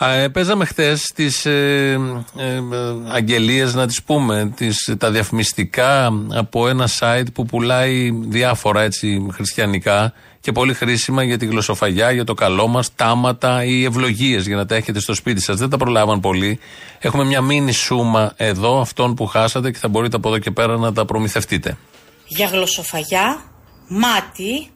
[0.00, 2.00] Ε, παίζαμε χθες τις ε,
[2.36, 2.60] ε,
[3.08, 10.12] αγγελίες, να τις πούμε, τις, τα διαφημιστικά από ένα site που πουλάει διάφορα έτσι χριστιανικά
[10.40, 14.66] και πολύ χρήσιμα για τη γλωσσοφαγιά, για το καλό μας, τάματα ή ευλογίες για να
[14.66, 15.56] τα έχετε στο σπίτι σας.
[15.56, 16.58] Δεν τα προλάβαν πολύ.
[16.98, 20.76] Έχουμε μια μίνι σούμα εδώ αυτών που χάσατε και θα μπορείτε από εδώ και πέρα
[20.76, 21.76] να τα προμηθευτείτε.
[22.26, 23.42] Για γλωσσοφαγιά,
[23.88, 24.70] μάτι,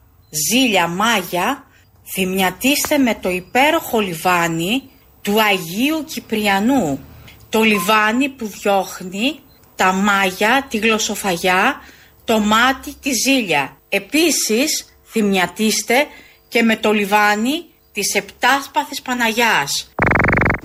[0.51, 1.65] ζήλια, μάγια,
[2.13, 4.83] θυμιατίστε με το υπέροχο λιβάνι
[5.23, 7.05] του Αγίου Κυπριανού.
[7.49, 9.39] Το λιβάνι που διώχνει
[9.77, 11.81] τα μάγια, τη γλωσσοφαγιά,
[12.25, 13.77] το μάτι, τη ζήλια.
[13.89, 16.07] Επίσης θυμιατίστε
[16.49, 19.91] και με το λιβάνι της Επτάσπαθης Παναγιάς.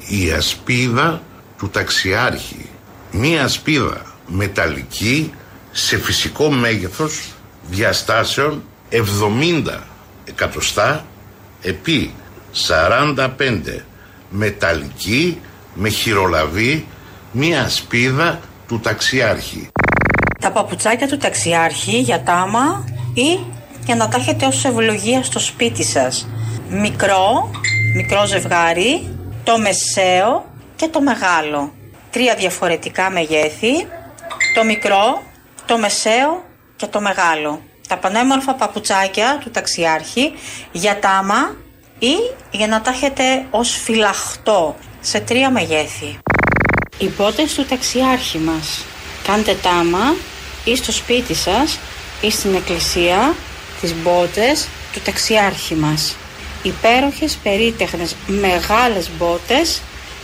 [0.10, 1.24] Η ασπίδα
[1.58, 2.70] του ταξιάρχη.
[3.12, 5.34] Μία ασπίδα μεταλλική
[5.72, 7.34] σε φυσικό μέγεθος
[7.70, 9.80] διαστάσεων 70
[10.26, 11.06] εκατοστά
[11.66, 12.14] επί
[12.68, 13.28] 45
[14.30, 15.42] μεταλλική
[15.74, 16.88] με χειρολαβή
[17.32, 19.70] μία σπίδα του ταξιάρχη.
[20.40, 23.40] Τα παπουτσάκια του ταξιάρχη για τάμα ή
[23.86, 26.28] για να τα έχετε ως ευλογία στο σπίτι σας.
[26.70, 27.50] Μικρό,
[27.96, 31.74] μικρό ζευγάρι, το μεσαίο και το μεγάλο.
[32.12, 33.88] Τρία διαφορετικά μεγέθη,
[34.56, 35.22] το μικρό,
[35.66, 36.44] το μεσαίο
[36.76, 37.62] και το μεγάλο.
[37.88, 40.34] Τα πανέμορφα παπουτσάκια του ταξιάρχη
[40.72, 41.56] για τάμα
[42.00, 42.14] ή
[42.52, 46.20] για να τα έχετε ως φυλαχτό σε τρία μεγέθη.
[46.98, 48.86] Οι μπότες του ταξιάρχη μας.
[49.24, 50.16] Κάντε τάμα
[50.64, 51.80] ή στο σπίτι σας
[52.22, 53.36] ή στην εκκλησία
[53.82, 56.16] τις μπότες του ταξιάρχη μας.
[56.64, 59.82] Υπέροχες, περίτεχνες, μεγάλες μπότες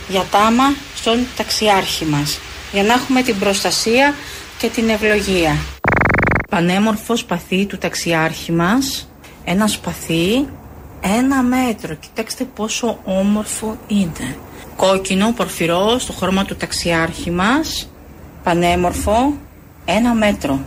[0.08, 2.38] για τάμα στον ταξιάρχη μας.
[2.72, 4.14] Για να έχουμε την προστασία
[4.58, 5.56] και την ευλογία.
[6.52, 9.08] Πανέμορφο σπαθί του ταξιάρχη μας.
[9.44, 10.46] Ένα σπαθί
[11.00, 11.94] ένα μέτρο.
[11.94, 14.36] Κοιτάξτε πόσο όμορφο είναι.
[14.76, 17.90] Κόκκινο, πορφυρό, στο χρώμα του ταξιάρχη μας.
[18.42, 19.34] Πανέμορφο,
[19.84, 20.60] ένα μέτρο.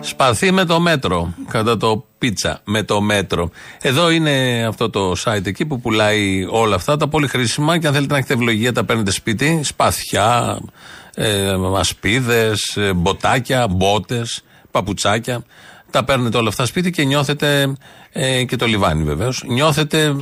[0.00, 1.34] Σπαθί με το μέτρο.
[1.50, 3.50] Κατά το πίτσα με το μέτρο.
[3.80, 7.92] Εδώ είναι αυτό το site εκεί που πουλάει όλα αυτά τα πολύ χρήσιμα και αν
[7.92, 9.60] θέλετε να έχετε ευλογία τα παίρνετε σπίτι.
[9.62, 10.58] Σπαθιά,
[11.14, 15.44] ε, ασπίδε, ε, μποτάκια, μπότες, παπουτσάκια.
[15.90, 17.72] Τα παίρνετε όλα αυτά σπίτι και νιώθετε,
[18.12, 20.14] ε, και το λιβάνι βεβαίως, νιώθετε ε,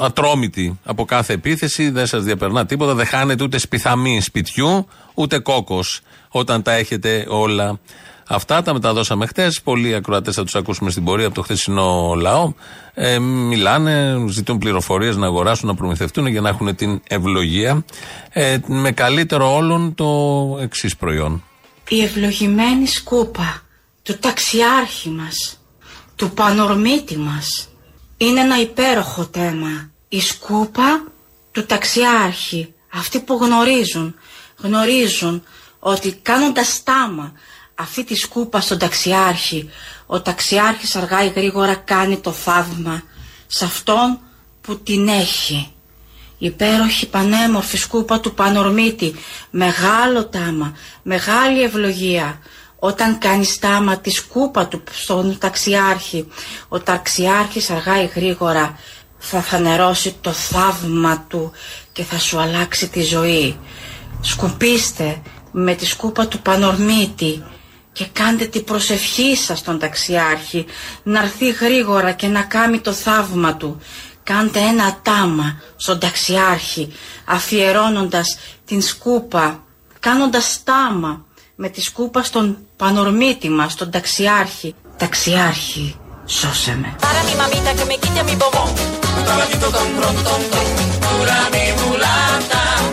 [0.00, 6.00] ατρόμητοι από κάθε επίθεση, δεν σας διαπερνά τίποτα, δεν χάνετε ούτε σπιθαμή σπιτιού, ούτε κόκος
[6.28, 7.78] όταν τα έχετε όλα
[8.32, 9.62] Αυτά τα μεταδώσαμε χτες.
[9.62, 12.52] Πολλοί ακροατές θα τους ακούσουμε στην πορεία από το χθεσινό λαό.
[12.94, 17.84] Ε, μιλάνε, ζητούν πληροφορίες να αγοράσουν, να προμηθευτούν για να έχουν την ευλογία.
[18.30, 20.08] Ε, με καλύτερο όλων το
[20.60, 21.44] εξής προϊόν.
[21.88, 23.62] Η ευλογημένη σκούπα
[24.02, 25.60] του ταξιάρχη μας,
[26.16, 27.68] του πανορμίτη μας.
[28.16, 29.90] Είναι ένα υπέροχο θέμα.
[30.08, 31.04] Η σκούπα
[31.52, 32.74] του ταξιάρχη.
[32.92, 34.14] Αυτοί που γνωρίζουν,
[34.56, 35.42] γνωρίζουν
[35.78, 37.32] ότι κάνοντας τάμα
[37.80, 39.70] αυτή τη σκούπα στον ταξιάρχη,
[40.06, 43.02] ο ταξιάρχης αργά ή γρήγορα κάνει το θαύμα
[43.46, 44.18] σε αυτόν
[44.60, 45.72] που την έχει.
[46.38, 49.14] Υπέροχη πανέμορφη σκούπα του Πανορμίτη,
[49.50, 52.38] μεγάλο τάμα, μεγάλη ευλογία.
[52.78, 56.26] Όταν κάνει τάμα τη σκούπα του στον ταξιάρχη,
[56.68, 58.78] ο ταξιάρχης αργά ή γρήγορα
[59.18, 61.52] θα φανερώσει το θαύμα του
[61.92, 63.58] και θα σου αλλάξει τη ζωή.
[64.20, 67.42] Σκουπίστε με τη σκούπα του Πανορμίτη
[68.00, 70.66] και κάντε την προσευχή σας στον ταξιάρχη
[71.02, 73.80] να έρθει γρήγορα και να κάνει το θαύμα του.
[74.22, 76.92] Κάντε ένα τάμα στον ταξιάρχη
[77.24, 79.62] αφιερώνοντας την σκούπα,
[80.00, 84.74] κάνοντας τάμα με τη σκούπα στον πανορμίτη μας, στον ταξιάρχη.
[84.96, 86.96] Ταξιάρχη, σώσε με.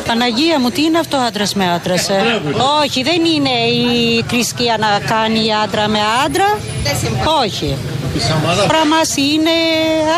[0.08, 2.42] Παναγία μου, τι είναι αυτό άντρας με άντρας, ε;
[2.84, 6.58] Όχι, δεν είναι η θρησκεία να κάνει άντρα με άντρα;
[7.42, 7.78] Όχι.
[8.68, 9.56] Τώρα μας είναι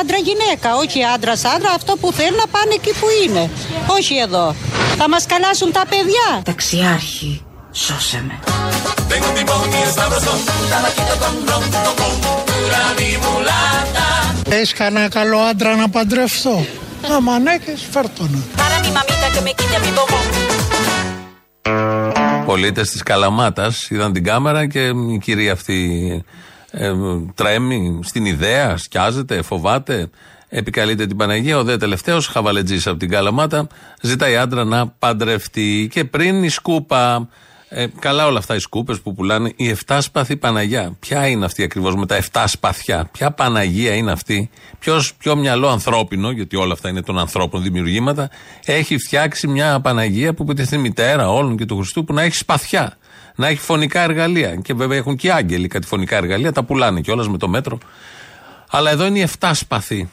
[0.01, 1.71] άντρα-γυναίκα, όχι άντρα-άντρα.
[1.75, 3.49] Αυτό που θέλουν να πάνε εκεί που είναι.
[3.87, 4.55] Όχι εδώ.
[4.97, 6.41] Θα μας καλάσουν τα παιδιά.
[6.43, 8.39] Ταξιάρχη, σώσε με.
[14.49, 16.65] Έχεις κανένα καλό άντρα να παντρευτώ.
[17.07, 17.57] Άμα ναι,
[17.91, 18.43] φέρτονα.
[22.45, 26.23] Πολίτες της Καλαμάτας είδαν την κάμερα και η κυρία αυτή
[26.71, 26.93] ε,
[27.35, 30.09] τρέμει στην ιδέα, σκιάζεται, φοβάται,
[30.49, 31.57] επικαλείται την Παναγία.
[31.57, 33.67] Ο δε τελευταίος, χαβαλετζής από την Καλαμάτα,
[34.01, 35.87] ζητάει άντρα να παντρευτεί.
[35.91, 37.29] Και πριν η σκούπα
[37.71, 39.51] ε, καλά όλα αυτά οι σκούπες που πουλάνε.
[39.55, 40.95] Η 7 σπαθή Παναγιά.
[40.99, 45.67] Ποια είναι αυτή ακριβώς με τα 7 σπαθιά; Ποια Παναγία είναι αυτή; Ποιος, ποιο μυαλό
[45.67, 48.29] ανθρώπινο, γιατί όλα αυτά είναι των ανθρώπων δημιουργήματα,
[48.65, 52.97] έχει φτιάξει μια Παναγία που είναι μητέρα όλων και του Χριστού που να έχει σπαθιά.
[53.35, 54.55] Να έχει φωνικά εργαλεία.
[54.55, 56.51] Και βέβαια έχουν και άγγελοι κάτι φωνικά εργαλεία.
[56.51, 57.77] Τα πουλάνε κιόλας με το μέτρο.
[58.69, 60.09] Αλλά εδώ είναι η 7 σπαθή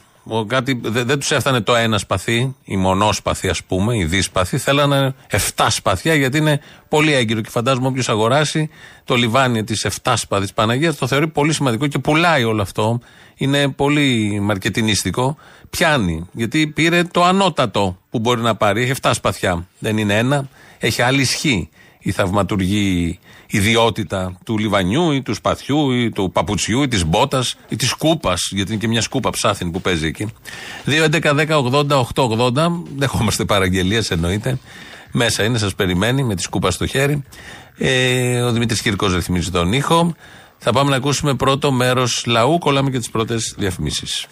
[0.47, 4.57] κάτι, δεν, δεν τους έφτανε το ένα σπαθί, η μονόσπαθη ας πούμε, η δίσπαθη.
[4.57, 5.15] Θέλανε
[5.55, 6.59] 7 σπαθιά γιατί είναι
[6.89, 7.41] πολύ έγκυρο.
[7.41, 8.69] Και φαντάζομαι όποιος αγοράσει
[9.03, 12.99] το λιβάνι της 7 σπαθής Παναγίας το θεωρεί πολύ σημαντικό και πουλάει όλο αυτό.
[13.35, 15.37] Είναι πολύ μαρκετινίστικο.
[15.69, 16.27] Πιάνει.
[16.31, 18.81] Γιατί πήρε το ανώτατο που μπορεί να πάρει.
[18.81, 19.67] Έχει 7 σπαθιά.
[19.79, 20.49] Δεν είναι ένα.
[20.79, 26.87] Έχει άλλη ισχύ η θαυματουργή ιδιότητα του λιβανιού ή του σπαθιού ή του παπουτσιού ή
[26.87, 30.27] της μπότας ή της σκούπα, γιατί είναι και μια σκούπα ψάθιν που παίζει εκεί.
[30.85, 34.57] 2.11.10.80.880, δεχόμαστε παραγγελίες εννοείται.
[35.11, 37.23] Μέσα είναι, σας περιμένει με τη σκούπα στο χέρι.
[37.77, 40.15] Ε, ο Δημήτρης Κυρκό ρυθμίζει τον ήχο.
[40.57, 42.57] Θα πάμε να ακούσουμε πρώτο μέρος λαού.
[42.57, 44.27] Κολλάμε και τις πρώτες διαφημίσεις.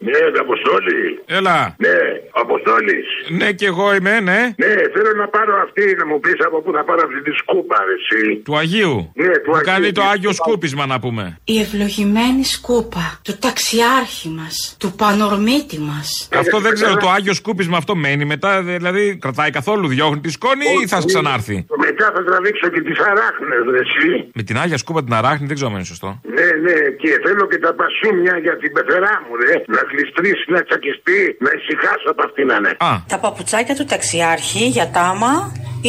[0.00, 1.10] Ναι, Αποστόλης.
[1.26, 1.74] Έλα.
[1.78, 1.98] Ναι,
[2.30, 3.06] Αποστόλης.
[3.38, 4.40] Ναι, και εγώ είμαι, ναι.
[4.56, 7.76] Ναι, θέλω να πάρω αυτή, να μου πεις από πού θα πάρω αυτή τη σκούπα,
[7.88, 8.36] ρε, εσύ.
[8.36, 9.12] Του Αγίου.
[9.14, 9.72] Ναι, του Μου Αγίου.
[9.72, 11.38] κάνει το Άγιο Σκούπισμα να πούμε.
[11.44, 16.28] Η ευλογημένη σκούπα του ταξιάρχη μας, του πανορμίτη μας.
[16.34, 20.64] Αυτό δεν ξέρω, το Άγιο Σκούπισμα αυτό μένει μετά, δηλαδή κρατάει καθόλου, διώχνει τη σκόνη
[20.82, 21.66] ή θα ξανάρθει;
[21.98, 24.10] Μετά θα τραβήξω και τις αράχνες, ρε, εσύ.
[24.38, 26.10] Με την Άγια Σκούπα την αράχνη, δεν ξέρω αν είναι σωστό.
[26.36, 29.52] Ναι, ναι, και θέλω και τα πασούμια για την πεθερά μου, ρε.
[29.74, 32.72] Να γλιστρήσει, να τσακιστεί, να ησυχάσω από αυτήν, ναι.
[32.88, 35.32] Α, Τα παπουτσάκια του ταξιάρχη για τάμα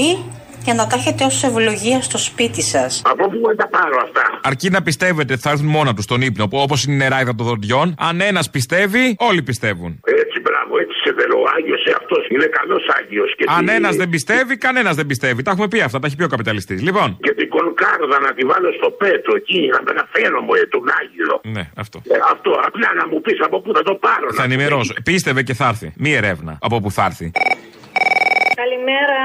[0.05, 0.07] ή
[0.67, 3.01] για να τα έχετε ως ευλογία στο σπίτι σας.
[3.13, 6.21] Από πού θα τα πάρω αυτά; αρκεί να πιστεύετε ότι θα έρθουν μόνα τους στον
[6.21, 7.87] ύπνο, όπως είναι η νεράιδα των δοντιών.
[8.09, 9.91] Αν ένας πιστεύει, όλοι πιστεύουν.
[10.23, 11.35] Έτσι, μπράβο, έτσι σε θέλω.
[11.43, 13.29] Ο Άγιος αυτός είναι καλός Άγιος.
[13.57, 15.41] Αν ένας δεν πιστεύει, κανένας δεν πιστεύει.
[15.43, 16.79] Τα έχουμε πει αυτά, τα έχει πει ο καπιταλιστής.
[16.87, 17.17] Λοιπόν.
[17.25, 20.83] Και την κολκάρδα να τη βάλω στο πέτρο εκεί, να με αναφέρω μου, ε, τον
[20.99, 21.33] Άγιο.
[21.55, 21.97] Ναι, αυτό.
[22.13, 24.27] Ε, αυτό, απλά να μου πεις από πού θα το πάρω.
[24.33, 24.93] Θα να- ενημερώσω.
[25.03, 25.87] Πίστευε και θα έρθει.
[25.97, 27.31] Μία ερεύνα από που θα έρθει.
[28.61, 29.19] Καλημέρα.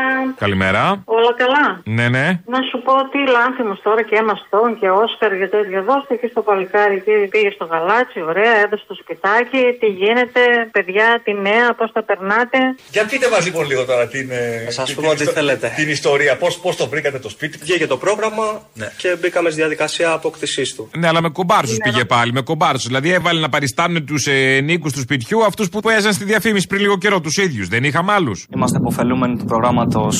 [0.44, 0.82] Καλημέρα.
[1.18, 1.66] Όλα καλά;
[1.98, 2.26] Ναι, ναι.
[2.54, 5.80] Να σου πω τι λάθη τώρα και Emma Stone και Όσκαρ και τέτοια.
[5.90, 9.62] Δώστε και στο παλικάρι εκεί πήγε στο γαλάτσι, ωραία, έδωσε το σπιτάκι.
[9.80, 10.42] Τι γίνεται,
[10.76, 12.58] παιδιά, τη νέα, πώς τα περνάτε;
[12.94, 15.66] Για πείτε μας λοιπόν λίγο τώρα την, ε, σας την- πούμε την ό,τι ιστο- θέλετε.
[15.80, 16.32] την ιστορία.
[16.42, 18.46] Πώς πώς το βρήκατε το σπίτι; Βγήκε το πρόγραμμα
[19.00, 20.90] και μπήκαμε στη διαδικασία απόκτησής του.
[21.00, 22.32] Ναι, αλλά με κομπάρσους πήγε πάλι.
[22.32, 22.86] Με κομπάρσους.
[22.86, 26.80] Δηλαδή έβαλε να παριστάνουν τους ε, νίκους του σπιτιού αυτούς που έζαν στη διαφήμιση πριν
[26.80, 27.68] λίγο καιρό τους ίδιους.
[27.68, 28.46] Δεν είχαμε άλλους.
[28.54, 28.78] Είμαστε
[29.22, 30.10] αποφελούμενοι του προγράμματο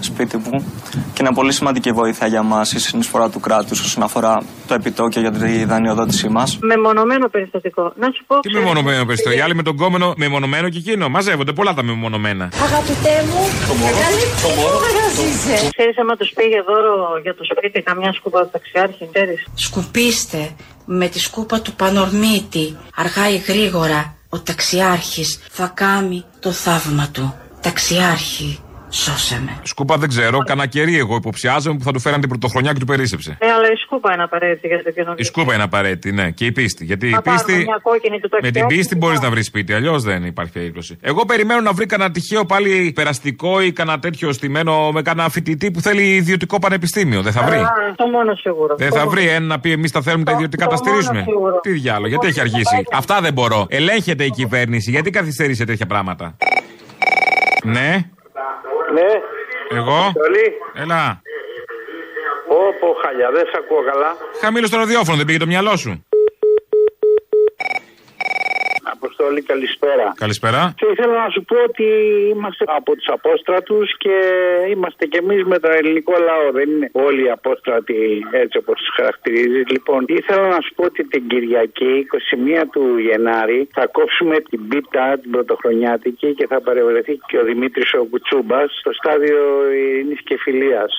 [0.00, 0.64] σπίτι μου
[1.12, 5.20] και είναι πολύ σημαντική βοήθεια για μας η συνεισφορά του κράτους όσον αφορά το επιτόκιο
[5.20, 6.58] για τη δανειοδότησή μας.
[6.60, 7.92] Μεμονωμένο περιστατικό.
[7.96, 8.40] Να σου πω.
[8.40, 9.30] Τι μεμονωμένο περιστό.
[9.30, 11.08] Οι άλλοι με τον κόμενο μεμονωμένο και εκείνο.
[11.08, 12.44] Μαζεύονται πολλά τα μεμονωμένα.
[12.62, 13.40] Αγαπητέ μου,
[15.76, 19.46] Ξέρεις άμα τους πήγε δώρο για το σπίτι καμιά σκούπα του ταξιάρχη, ξέρεις.
[19.54, 20.50] Σκουπίστε
[20.84, 27.34] με τη σκούπα του πανορμίτη, αργά ή γρήγορα, ο ταξιάρχης θα κάνει το θαύμα του.
[27.64, 29.58] Ταξιάρχη, σώσε με.
[29.62, 30.38] Σκούπα δεν ξέρω.
[30.38, 33.36] Κανα κερί εγώ υποψιάζομαι που θα του φέραν την πρωτοχρονιά και του περίσεψε.
[33.40, 35.16] Ε, αλλά η σκούπα είναι απαραίτητη για το καινούργιο.
[35.18, 36.30] Η σκούπα είναι απαραίτητη, ναι.
[36.30, 36.84] Και η πίστη.
[36.84, 37.62] Γιατί η Θα πάρουμε πίστη.
[37.62, 38.76] μια κόκκινη του Με την ταξιάρχη.
[38.76, 40.96] πίστη μπορείς να βρεις σπίτι, αλλιώς δεν υπάρχει περίπτωση.
[41.00, 45.70] Εγώ περιμένω να βρει κανένα τυχαίο πάλι περαστικό ή κανένα τέτοιο στημένο με κανένα φοιτητή
[45.70, 47.22] που θέλει ιδιωτικό πανεπιστήμιο.
[47.22, 48.74] Δεν θα βρει; Α, το μόνο σίγουρο.
[48.76, 49.10] Δεν Το θα μόνο.
[49.10, 51.18] βρει ένα να πει εμείς τα θέλουμε τα ιδιωτικά, το τα στηρίζουμε.
[51.18, 51.60] μόνο σίγουρο.
[51.60, 53.66] Τι διάλογο, γιατί έχει αργήσει; Αυτά δεν μπορώ.
[53.68, 56.36] Ελέγχεται η κυβέρνηση, γιατί καθυστερεί σε τέτοια πράγματα;
[57.64, 57.90] Ναι,
[58.92, 59.10] Ναι,
[59.78, 59.96] εγώ.
[59.98, 60.52] Αποστολή.
[60.74, 61.22] Έλα.
[62.48, 64.16] Όπο χαλιά, δεν σε ακούω καλά.
[64.40, 66.04] Χαμήλω στο ραδιόφωνο, δεν πήγε το μυαλό σου.
[69.04, 70.06] Αποστολή, καλησπέρα.
[70.24, 70.60] Καλησπέρα.
[70.78, 71.86] Και ήθελα να σου πω ότι
[72.32, 74.16] είμαστε από τους απόστρατους και
[74.74, 76.46] είμαστε κι εμείς με τον ελληνικό λαό.
[76.58, 77.98] Δεν είναι όλοι οι απόστρατοι
[78.42, 79.64] έτσι όπως τους χαρακτηρίζεις.
[79.74, 85.04] Λοιπόν, ήθελα να σου πω ότι την Κυριακή, 21 του Γενάρη, θα κόψουμε την πίτα,
[85.22, 89.40] την πρωτοχρονιάτικη και θα παρευρεθεί και ο Δημήτρης ο Κουτσούμπας στο στάδιο
[89.78, 90.92] Ειρήνης και Φιλίας.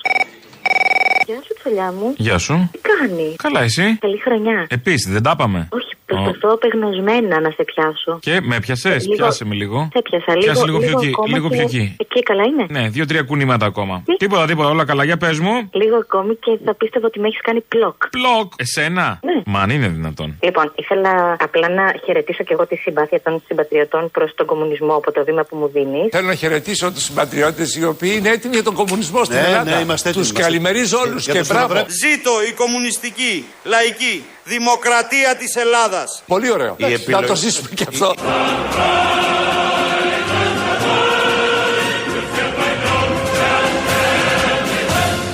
[1.28, 2.14] Γεια σου, τσολιά μου.
[2.16, 2.54] Γεια σου.
[2.72, 3.98] Τι κάνεις; Καλά, εσύ.
[4.00, 4.66] Καλή χρονιά.
[4.70, 5.68] Επίσης, δεν τα είπαμε.
[5.72, 8.18] Όχι, προσπαθώ απεγνωσμένα να σε πιάσω.
[8.20, 9.88] Και με πιασέ, Λίγο- πιάσε με λίγο.
[9.94, 10.44] Σε πιάσα λίγο.
[10.52, 11.06] Πιάσε λίγο πιο εκεί.
[11.08, 11.96] ακόμα Λίγο και- πιο εκεί.
[11.98, 12.66] Εκεί καλά είναι.
[12.70, 14.02] Ναι, δύο-τρία κουνήματα ακόμα.
[14.16, 15.04] Τίποτα, τίποτα, όλα καλά.
[15.04, 15.68] Για πες μου.
[15.72, 18.08] Λίγο ακόμη και θα πίστευα ότι με έχεις κάνει πλοκ.
[18.08, 18.52] Πλοκ.
[18.56, 19.42] Εσένα; Ναι.
[19.46, 20.38] Μα αν είναι δυνατόν.
[20.42, 25.12] Λοιπόν, ήθελα απλά να χαιρετήσω και εγώ τη συμπάθεια των συμπατριωτών προς τον κομμουνισμό από
[25.12, 26.08] το βήμα που μου δίνεις.
[26.10, 29.74] Θέλω να χαιρετήσω τους συμπατριώτες οι οποίοι είναι έτοιμοι για τον κομμουνισμό στην Ναι, Ελλάδα.
[29.74, 31.66] ναι, είμαστε έτοιμοι, Τους είμαστε καλημερίζω όλους Για και τους μπράβο.
[31.68, 35.56] συναδρέ- Ζήτω η κομμουνιστική, λαϊκή, δημοκρατία της
[35.96, 36.22] Ελλάδας.
[36.26, 36.74] Πολύ ωραίο.
[36.78, 38.14] Η Να επιλογή- το ζήσουμε και αυτό.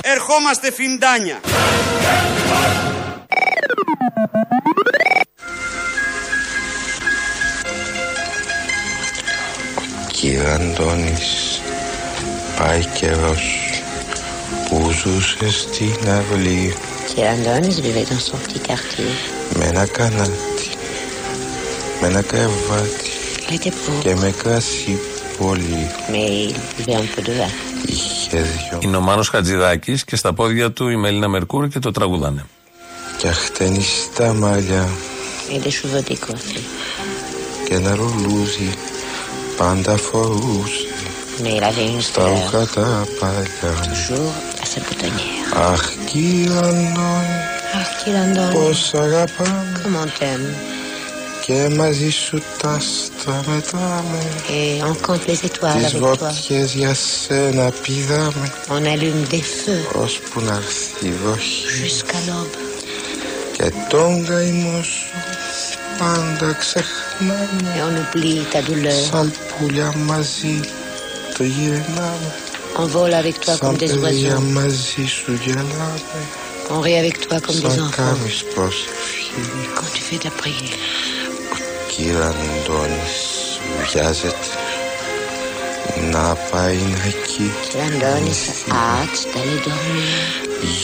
[0.01, 1.39] Ερχόμαστε φιντάνια.
[10.11, 11.61] Κύριε Αντώνης,
[12.59, 13.43] πάει καιρός
[14.73, 16.73] που ζούσε στην αυλή
[17.05, 19.11] Monsieur Andon vivait dans son petit quartier.
[19.57, 20.69] με ένα κανάτι,
[22.01, 23.09] με ένα κρεβάτι
[23.49, 24.99] Il était pauvre, και με κρασί
[25.37, 25.87] πολύ.
[26.09, 27.51] mais il buvait un peu de vin.
[27.85, 31.91] Είχε δυο Είναι ο Μάνος Χατζηδάκης και στα πόδια του η Μελίνα Μερκούρη και το
[31.91, 32.45] τραγουδάνε.
[33.17, 34.87] και αχτένει στα μαλλιά
[35.49, 36.61] Et des cheveux décoiffés.
[37.67, 38.69] και ένα ρουλούζι
[39.57, 40.87] πάντα φορούσε
[41.43, 43.73] Mais il avait une στα fleur, ρούχα τα παλιά.
[43.83, 45.71] toujours à sa boutonnière.
[45.71, 46.87] Αχ κύριε Αντώνη,
[47.75, 49.81] Ah, qu'il Andon, πώς αγαπάμε.
[49.83, 50.53] Comment t'aimes
[51.45, 56.15] Και μαζί σου τα άστρα μετράμε Et on compte les étoiles Τις avec toi.
[56.17, 58.51] βότιες για σένα πηδάμε.
[58.69, 60.01] On allume des feux.
[60.01, 61.65] Ώσπου να έρθει η βροχή.
[61.83, 62.57] Jusqu'à l'aube.
[63.57, 65.05] Και τον καημό σου
[65.97, 67.73] πάντα ξεχνάμε.
[67.75, 69.09] Et on oublie ta douleur.
[69.11, 70.59] Σαν πουλιά μαζί
[71.37, 72.31] το γυρνάμε
[72.81, 74.41] On vole avec toi Σαν comme des παιδιά oiseaux.
[74.59, 76.01] μαζί σου γελάμε
[76.69, 77.95] On rit avec toi comme des Σαν enfants.
[77.97, 79.41] κάνεις προσευχή
[79.75, 80.77] Quand tu fais ta prière.
[81.91, 83.19] Κύριε Αντώνης
[83.91, 84.47] βιάζεται
[86.11, 88.31] να πάει εκεί L'Andone
[88.69, 90.09] a hâte d'aller dormir.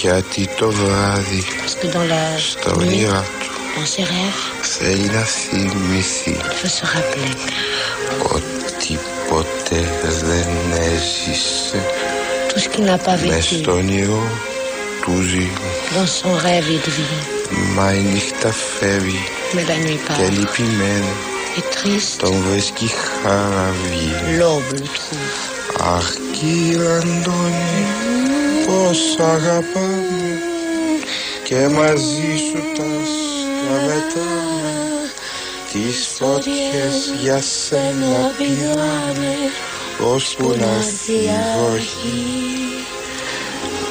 [0.02, 5.10] γιατί το βράδυ Parce que dans la στα nuit, όνειρά του dans ses rêves, θέλει
[5.10, 7.34] να θυμηθεί il faut se rappeler
[8.36, 9.00] ότι
[9.30, 9.82] ποτέ
[11.00, 11.86] δεν έζησε
[12.50, 14.24] tout ce qu'il n'a pas μες vécu στο όνειρο
[15.02, 15.48] του ζει.
[15.96, 17.26] Dans son rêve et de vie.
[17.76, 21.14] μα η νύχτα φεύγει Mais la nuit και part λυπημένο
[21.58, 24.10] et triste, τον βρίσκει χαραβή
[24.40, 25.36] l'aube le trouve.
[25.96, 27.86] Αχ κύριε Αντώνη
[28.66, 30.40] πως αγαπάμε
[31.44, 34.80] και μαζί σου τα σκαβετάμε
[35.72, 39.36] τις φωτιές για σένα πηδάνε
[40.04, 42.24] ώσπου να έρθει η βροχή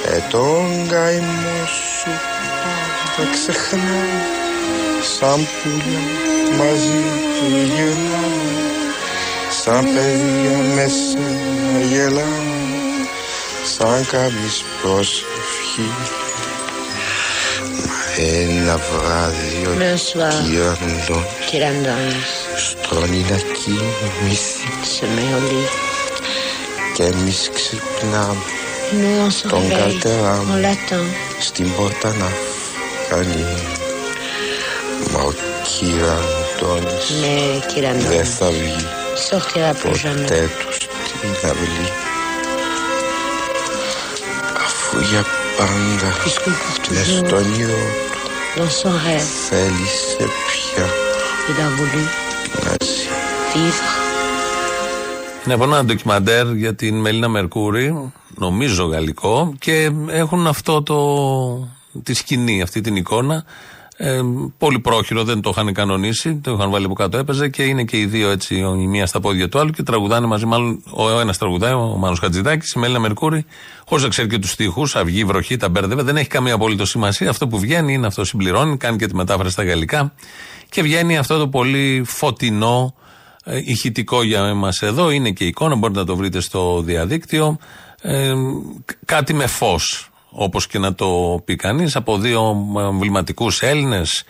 [0.04, 2.10] ε τον καημό σου
[3.16, 4.22] πάντα ξεχνάμε
[5.18, 6.00] σαν πουλιά
[6.58, 7.00] μαζί
[7.38, 8.68] του γυρνάμε
[9.64, 12.48] σαν παιδιά με σένα γελάμε.
[13.64, 15.92] Σαν κάνεις προσευχή
[17.86, 22.20] Μα ένα βράδυ ο Le soir, Κυραντών qu'il Andone
[22.56, 23.24] στρώνει
[26.98, 28.36] και εμείς ξυπνάμε
[28.92, 30.32] Nous, on se Ton réveille, caltera.
[30.52, 31.06] on l'attend.
[31.40, 32.32] στην πόρτα να
[33.10, 33.44] κάνει
[35.12, 35.32] Μα ο
[35.62, 38.86] Κυραντώνης Mais qu'il δεν Andone θα βγει
[39.30, 40.16] sortira plus jamais.
[40.22, 41.88] ποτέ του στην αυλή
[44.64, 45.24] αφού για
[45.58, 47.80] πάντα Puisque pour μες toujours, στο όνειρο
[48.56, 50.86] dans son rêve, θέλησε πια
[51.50, 52.04] il a voulu
[52.64, 53.08] να ζει
[53.52, 53.97] vivre.
[55.44, 62.02] Είναι από ένα ντοκιμαντέρ για την Μελίνα Μερκούρη, νομίζω γαλλικό, και έχουν αυτό το.
[62.02, 63.44] τη σκηνή, αυτή την εικόνα.
[64.00, 64.20] Ε,
[64.58, 67.98] πολύ πρόχειρο, δεν το είχαν κανονίσει, το είχαν βάλει από κάτω, έπαιζε και είναι και
[67.98, 70.46] οι δύο έτσι, η μία στα πόδια του άλλου και τραγουδάνε μαζί.
[70.46, 73.44] Μάλλον ο ένας τραγουδάει, ο Μάνος Χατζηδάκης, η Μελίνα Μερκούρη,
[73.86, 77.30] χωρίς να ξέρει και τους τοίχου, αυγή, βροχή, τα μπέρδευε, δεν έχει καμία απολύτω σημασία.
[77.30, 80.12] Αυτό που βγαίνει είναι αυτό, συμπληρώνει, κάνει και τη μετάφραση στα γαλλικά
[80.68, 83.06] και βγαίνει αυτό το πολύ φωτεινό, ε,
[83.64, 85.10] ηχητικό για εμάς εδώ.
[85.10, 87.58] Είναι και εικόνα, μπορείτε να το βρείτε στο διαδίκτυο.
[88.02, 88.32] Ε,
[88.84, 94.24] κ- κάτι με φως, όπως και να το πει κανείς, από δύο εμβληματικούς Έλληνες,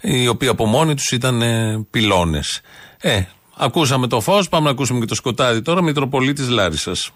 [0.00, 2.60] οι οποίοι από μόνοι τους ήταν ε, πυλώνες.
[3.00, 3.22] Ε,
[3.56, 5.82] ακούσαμε το φως, πάμε να ακούσουμε και το σκοτάδι τώρα.
[5.82, 7.10] Μητροπολίτης Λάρισας.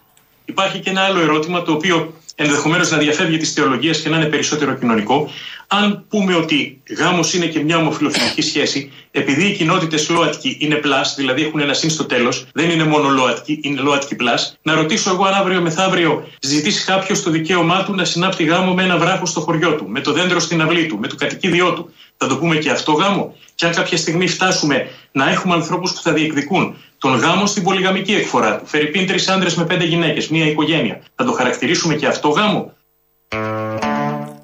[0.44, 4.26] Υπάρχει και ένα άλλο ερώτημα το οποίο ενδεχομένως να διαφεύγει της θεολογίας και να είναι
[4.26, 5.30] περισσότερο κοινωνικό.
[5.70, 11.14] Αν πούμε ότι γάμος είναι και μια ομοφυλοφιλική σχέση, επειδή οι κοινότητες ΛΟΑΤΚΙ είναι plus,
[11.14, 15.10] δηλαδή έχουν ένα συν στο τέλος, δεν είναι μόνο ΛΟΑΤΚΙ, είναι ΛΟΑΤΚΙ plus, να ρωτήσω
[15.10, 19.26] εγώ αν αύριο μεθαύριο ζητήσει κάποιος το δικαίωμά του να συνάπτει γάμο με ένα βράχο
[19.26, 21.92] στο χωριό του, με το δέντρο στην αυλή του, με το κατοικίδιό του.
[22.16, 26.00] Θα το πούμε και αυτό γάμο; Και αν κάποια στιγμή φτάσουμε να έχουμε ανθρώπους που
[26.00, 30.46] θα διεκδικούν τον γάμο στην πολυγαμική εκφορά του, φερειπίν τρεις άντρες με πέντε γυναίκες, μία
[30.46, 32.72] οικογένεια, θα το χαρακτηρίσουμε και αυτό γάμο;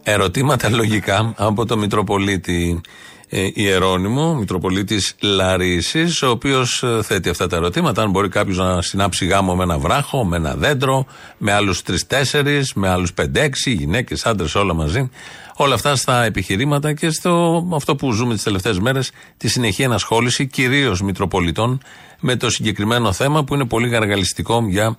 [0.06, 2.80] Ερωτήματα λογικά από το Μητροπολίτη
[3.28, 8.02] ε, Ιερώνυμο, Μητροπολίτης Λαρίσης, ο οποίος θέτει αυτά τα ερωτήματα.
[8.02, 11.06] Αν μπορεί κάποιος να συνάψει γάμο με ένα βράχο, με ένα δέντρο,
[11.38, 15.10] με άλλους τρει-τέσσερι, με άλλους πέντε-έξι, γυναίκες, άντρες, όλα μαζί.
[15.56, 20.46] Όλα αυτά στα επιχειρήματα και στο αυτό που ζούμε τις τελευταίες μέρες, τη συνεχή ενασχόληση
[20.46, 21.80] κυρίως Μητροπολιτών
[22.20, 24.96] με το συγκεκριμένο θέμα που είναι πολύ γαργαλιστικό για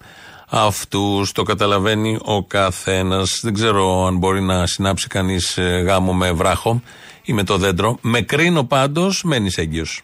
[0.49, 1.25] αυτού.
[1.33, 3.39] Το καταλαβαίνει ο καθένας.
[3.41, 6.81] Δεν ξέρω αν μπορεί να συνάψει κανείς γάμο με βράχο
[7.23, 7.97] ή με το δέντρο.
[8.01, 10.01] Με κρίνω πάντως, μένεις έγκυος.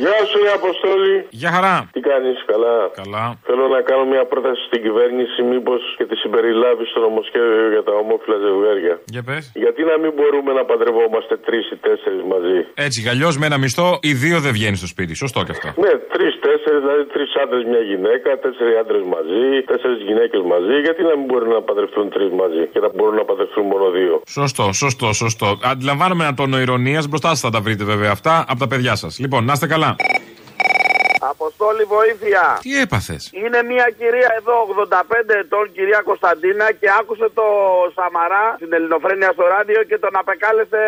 [0.00, 1.14] Γεια σου, η Αποστόλη.
[1.40, 1.74] Γεια χαρά.
[1.94, 3.24] Τι κάνεις, καλά; Καλά.
[3.48, 7.92] Θέλω να κάνω μια πρόταση στην κυβέρνηση, μήπως και τη συμπεριλάβεις στο νομοσχέδιο για τα
[8.02, 8.94] ομόφυλα ζευγάρια.
[9.14, 9.42] Για πες.
[9.64, 13.88] Γιατί να μην μπορούμε να παντρευόμαστε τρεις ή τέσσερις μαζί; Έτσι, αλλιώς με ένα μισθό
[14.08, 15.12] οι δύο δεν βγαίνει στο σπίτι.
[15.24, 15.68] Σωστό και αυτό.
[15.84, 20.74] Ναι, τρει-τέσσερι, δηλαδή τρεις άντρες, μια γυναίκα, τέσσερις άντρες μαζί, τέσσερις γυναίκες μαζί.
[20.86, 24.14] Γιατί να μην μπορούν να παντρευτούν τρεις μαζί και να μπορούν να παντρευτούν μόνο δύο;
[24.38, 25.48] Σωστό, σωστό, σωστό.
[25.72, 27.04] Αντιλαμβάνομαι ένα τόνο ηρωνίας.
[27.08, 29.12] Μπροστά σας θα τα βρείτε βέβαια αυτά από τα παιδιά σας.
[29.24, 29.96] Λοιπόν, να είστε καλά καλά.
[31.30, 32.44] Αποστόλη βοήθεια.
[32.64, 37.46] Τι έπαθες; Είναι μια κυρία εδώ 85 ετών, κυρία Κωνσταντίνα, και άκουσε το
[37.96, 40.80] Σαμαρά στην Ελληνοφρένεια στο ράδιο και τον απεκάλεσε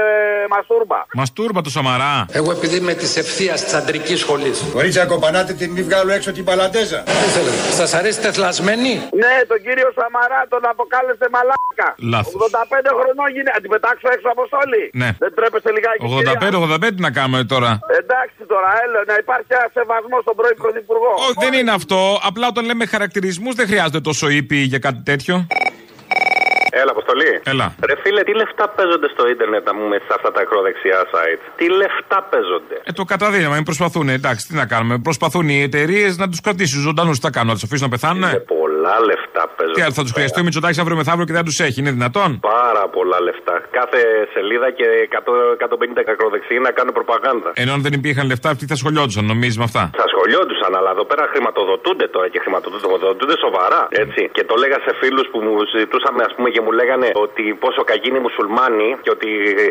[0.52, 1.00] μαστούρμπα.
[1.20, 2.14] Μαστούρμπα το Σαμαρά.
[2.38, 4.56] Εγώ επειδή είμαι της ευθείας της αντρικής σχολής.
[4.72, 7.00] Κορίτσια, κοπανάτε την μη βγάλω έξω την παλαντέζα.
[7.02, 11.88] Τι θέλετε, σας αρέσει τεθλασμένη; Ναι, τον κύριο Σαμαρά τον αποκάλεσε μαλάκα.
[12.12, 12.32] Λάθος.
[12.34, 13.52] 85 χρονών γίνεται.
[13.54, 14.82] Να την πετάξω έξω αποστόλη.
[15.00, 15.10] Ναι.
[15.22, 15.98] Δεν τρέπεσε λιγάκι.
[16.06, 16.32] κυρία;
[16.86, 17.70] 85-85 τι να κάνουμε τώρα;
[18.00, 21.10] Εντάξει τώρα, έλα να υπάρχει ένα σεβασμός στον πρώην Πρωθυπουργό.
[21.28, 21.98] Όχι, δεν είναι αυτό.
[22.28, 25.46] Απλά όταν λέμε χαρακτηρισμούς δεν χρειάζεται τόσο ήπι για κάτι τέτοιο.
[26.80, 27.32] Έλα, Αποστολή.
[27.52, 27.66] Έλα.
[27.88, 31.66] Ρε φίλε, τι λεφτά παίζονται στο ίντερνετ να πούμε σε αυτά τα ακροδεξιά site; Τι
[31.80, 34.08] λεφτά παίζονται; Ε, το καταδύναμα, μην προσπαθούν.
[34.08, 34.94] Εντάξει, τι να κάνουμε.
[35.08, 37.16] Προσπαθούν οι εταιρείες να τους κρατήσουν ζωντανούς.
[37.18, 38.22] Τι θα κάνουν, να τους αφήσουν να πεθάνουν.
[38.22, 39.76] Είναι πολλά λεφτά παίζονται.
[39.78, 41.76] Τι άλλο, θα τους χρειαστεί ο Μητσοτάκης αύριο μεθαύριο και δεν θα τους έχει.
[41.80, 43.54] Είναι δυνατόν; Πάρα πολλά λεφτά.
[43.78, 44.00] Κάθε
[44.34, 47.50] σελίδα και 100, 150 ακροδεξιοί να κάνουν προπαγάνδα.
[47.62, 51.04] Ενώ αν δεν υπήρχαν λεφτά, αυτοί θα σχολιόντουσαν, νομίζεις με αυτά; Θα σχολιόντουσαν, αλλά εδώ
[51.10, 53.80] πέρα χρηματοδοτούνται τώρα και χρηματοδοτούνται σοβαρά.
[54.04, 54.20] Έτσι.
[54.36, 57.80] Και το λέγα σε φίλους που μου συζητούσαμε, ας πούμε, και μου λέγανε ότι πόσο
[57.90, 59.28] κακοί είναι οι μουσουλμάνοι και ότι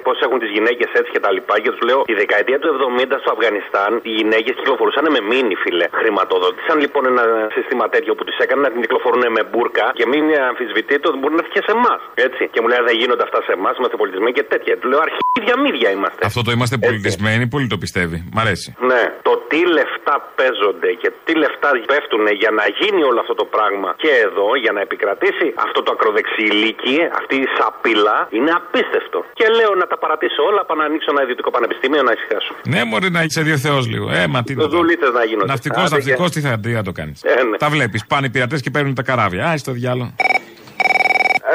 [0.07, 1.53] πώς έχουν τις γυναίκες έτσι και τα λοιπά.
[1.63, 5.85] Και τους λέω, η δεκαετία του 70 στο Αφγανιστάν οι γυναίκες κυκλοφορούσαν με μήνυ, φίλε.
[5.99, 7.23] Χρηματοδότησαν λοιπόν ένα
[7.57, 11.33] σύστημα τέτοιο που τι έκανε να την κυκλοφορούν με μπουρκα και μην αμφισβητείτε ότι μπορεί
[11.37, 12.01] να έρθει και σε εμάς.
[12.27, 12.43] Έτσι.
[12.53, 14.73] Και μου λέει, δεν γίνονται αυτά σε εμάς, είμαστε πολιτισμένοι και τέτοια.
[14.79, 16.21] Του λέω, αρχίδια μύδια είμαστε.
[16.29, 18.17] Αυτό το είμαστε πολιτισμένοι, πολύ το πιστεύει.
[18.35, 18.69] Μ' αρέσει.
[18.91, 23.45] Ναι, το τι λεφτά παίζονται και τι λεφτά πέφτουν για να γίνει όλο αυτό το
[23.55, 29.19] πράγμα και εδώ, για να επικρατήσει αυτό το ακροδεξιλίκι, αυτή η σαπίλα, είναι απίστευτο.
[29.39, 32.51] Και λέω να τα παρατήσω όλα, πάω να ανοίξω ένα ιδιωτικό πανεπιστήμιο να ησυχάσω.
[32.73, 34.07] Ναι, μπορεί να είσαι δύο θεός λίγο.
[34.19, 35.51] Ε, μα τι να το- Δουλίτε να γίνονται.
[35.53, 37.17] Ναυτικός, Άντε, ναυτικός, και- τι θα, τι θα το κάνεις.
[37.23, 37.57] Ε, ναι.
[37.63, 38.01] Τα βλέπεις.
[38.11, 39.43] Πάνε οι πειρατές και παίρνουν τα καράβια.
[39.49, 40.13] Α, στο διάλογο.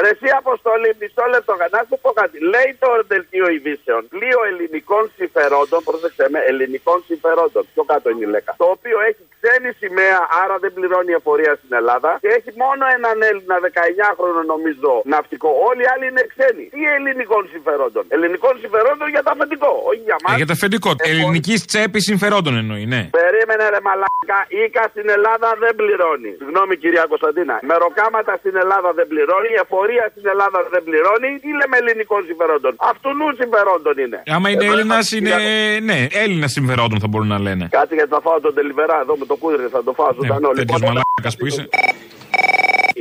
[0.03, 2.37] Ρε εσύ Αποστολή, μισό λεπτό, να σου πω κάτι.
[2.53, 8.29] Λέει το δελτίο ειδήσεων, πλοίο ελληνικών συμφερόντων, πρόσεξε με, ελληνικών συμφερόντων, πιο κάτω είναι η
[8.35, 12.83] λέκα, το οποίο έχει ξένη σημαία, άρα δεν πληρώνει εφορία στην Ελλάδα και έχει μόνο
[12.97, 15.49] έναν Έλληνα 19χρονο νομίζω ναυτικό.
[15.69, 16.65] Όλοι οι άλλοι είναι ξένοι.
[16.75, 20.35] Τι ελληνικών συμφερόντων; Ελληνικών συμφερόντων για το αφεντικό, όχι για Ε, μας.
[20.41, 20.89] για τα αφεντικό.
[21.11, 23.01] Ελληνική τσέπη συμφερόντων εννοεί, ναι.
[23.21, 26.31] Περίμενε ρε μαλάκα, Ήκα στην Ελλάδα δεν πληρώνει.
[26.41, 27.55] Συγγνώμη κυρία Κωνσταντίνα.
[27.71, 31.29] Μεροκάματα στην Ελλάδα δεν πληρώνει, εφορία στην Ελλάδα δεν πληρώνει.
[31.43, 32.73] Τι λέμε ελληνικών συμφερόντων.
[32.91, 34.19] Αυτού νου συμφερόντων είναι.
[34.35, 35.29] Άμα είναι Εδώ Έλληνας, είμαστε, είναι.
[35.31, 37.65] κυρία- Ναι, Έλληνας συμφερόντων θα μπορούν να λένε.
[37.79, 40.47] Κάτι γιατί θα φάω τον τελιβερά εδώ με το κούδρι, θα το φάω ζωντανό.
[40.59, 41.63] Τέτοιος Λοιπόν, μαλάκας που είσαι.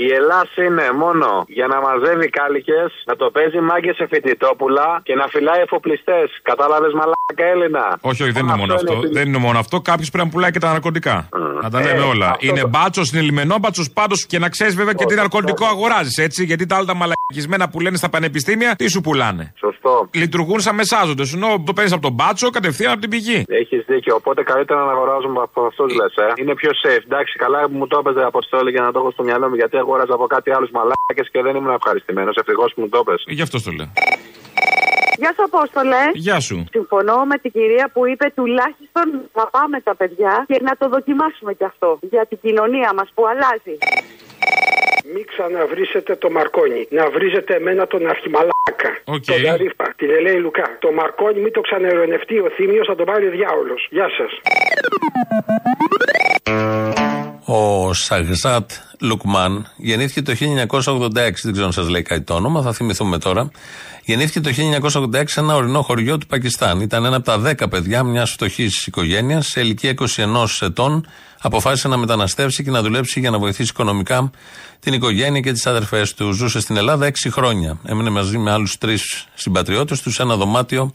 [0.05, 1.29] Η Ελλάς είναι μόνο
[1.59, 6.27] για να μαζεύει κάλικες, να το παίζει μάγκες σε φοιτητόπουλα και να φυλάει εφοπλιστές.
[6.51, 8.95] Κατάλαβες μαλάκα Έλληνα; Όχι, όχι, δεν είναι μόνο αυτό.
[9.13, 9.77] Δεν είναι μόνο αυτό.
[9.81, 11.29] Κάποιος πρέπει να πουλάει και τα ναρκωτικά.
[11.63, 12.27] Να τα λέμε Ε, όλα.
[12.31, 15.21] αυτό Είναι το- μπάτσος, είναι λιμενό μπάτσος πάντως και να ξέρεις βέβαια και τι Σωστό.
[15.23, 16.45] ναρκωτικό αγοράζεις, έτσι.
[16.45, 20.09] Γιατί τα άλλα τα μαλακισμένα που λένε στα πανεπιστήμια, τι σου πουλάνε; Σωστό.
[20.15, 21.33] Λειτουργούν σαν μεσάζοντες.
[21.35, 23.45] Ενώ το παίρνεις από τον μπάτσο κατευθείαν από την πηγή.
[23.49, 24.15] Έχεις δίκιο.
[24.15, 26.15] Οπότε καλύτερα να αγοράζουμε από αυτούς λες.
[26.17, 26.27] Ε.
[26.41, 27.03] Είναι πιο safe.
[27.05, 29.77] Εντάξει, καλά που μου το 'πες, Αποστόλη, για να το έχω στο μυαλό μου γιατί
[29.89, 32.37] αγόραζα από κάτι άλλους μαλάκες και δεν ήμουν ευχαριστημένος.
[32.37, 33.25] Ευτυχώς που μου το 'πες.
[33.27, 33.91] Γι' αυτό το λέω.
[35.21, 36.03] Γεια σου, Απόστολε.
[36.15, 36.65] Γεια σου.
[36.71, 39.07] Συμφωνώ με την κυρία που είπε τουλάχιστον
[39.39, 43.23] να πάμε τα παιδιά και να το δοκιμάσουμε κι αυτό για την κοινωνία μας που
[43.27, 43.75] αλλάζει.
[45.15, 46.87] Μην ξαναβρίσετε το Μαρκόνι.
[46.91, 48.91] Να βρίζετε εμένα τον αρχιμαλάκα.
[49.05, 49.25] Οκ.
[49.25, 49.87] Τον Γαρίφα.
[49.97, 50.77] Την Ελένη Λουκά.
[50.79, 53.87] Το Μαρκόνι μην το ξαναειρωνευτεί ο Θύμιος, θα τον πάρει ο διάολος.
[53.91, 54.31] Γεια σας.
[57.51, 58.71] Ο Σαγζάτ
[59.01, 61.11] Λουκμάν γεννήθηκε το 1986.
[61.43, 63.51] Δεν ξέρω αν σας λέει κάτι το όνομα, θα θυμηθούμε τώρα.
[64.05, 64.51] Γεννήθηκε το
[65.15, 66.81] 1986 σε ένα ορεινό χωριό του Πακιστάν.
[66.81, 69.47] Ήταν ένα από τα 10 παιδιά μιας φτωχής οικογένειας.
[69.47, 71.07] Σε ηλικία 21 ετών
[71.41, 74.31] αποφάσισε να μεταναστεύσει και να δουλέψει για να βοηθήσει οικονομικά
[74.81, 76.33] την οικογένεια και τις αδερφές του.
[76.33, 77.79] Ζούσε στην Ελλάδα 6 χρόνια.
[77.85, 80.93] Έμεινε μαζί με άλλους τρεις συμπατριώτες τους σε ένα δωμάτιο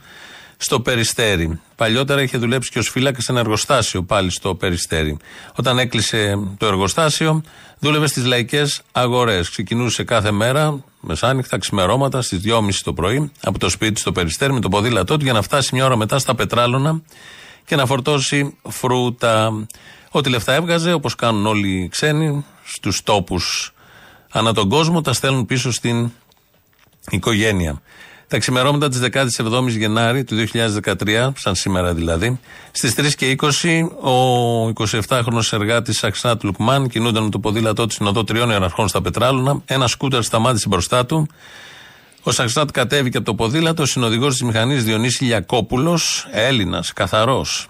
[0.63, 1.59] στο Περιστέρι.
[1.75, 5.17] Παλιότερα είχε δουλέψει και ως φύλακας σε ένα εργοστάσιο πάλι στο Περιστέρι.
[5.55, 7.43] Όταν έκλεισε το εργοστάσιο,
[7.79, 9.49] δούλευε στις λαϊκές αγορές.
[9.49, 14.59] Ξεκινούσε κάθε μέρα, μεσάνυχτα, ξημερώματα, στις 2.30 το πρωί, από το σπίτι στο Περιστέρι με
[14.59, 17.01] το ποδήλατό του για να φτάσει μια ώρα μετά στα πετράλωνα
[17.65, 19.65] και να φορτώσει φρούτα.
[20.09, 23.73] Ό,τι λεφτά έβγαζε, όπως κάνουν όλοι οι ξένοι, στους τόπους
[24.31, 26.11] ανά τον κόσμο, τα στέλνουν πίσω στην
[27.09, 27.81] οικογένεια.
[28.33, 32.39] Τα ξημερώματα της 17η Γενάρη του 2013, σαν σήμερα δηλαδή,
[32.71, 34.67] στις 3 και 20, ο
[35.07, 39.61] 27χρονο εργάτης Αξάτ Λουκμάν κινούνταν με το ποδήλατό του στην οδό τριών ιεραρχών στα Πετράλωνα.
[39.65, 41.27] Ένα σκούτερ σταμάτησε μπροστά του.
[42.23, 43.81] Ο Σαξάτ κατέβηκε από το ποδήλατο.
[43.83, 45.99] Ο συνοδηγός της μηχανής Διονύσης Λιακόπουλο,
[46.31, 47.67] Έλληνας, καθαρός,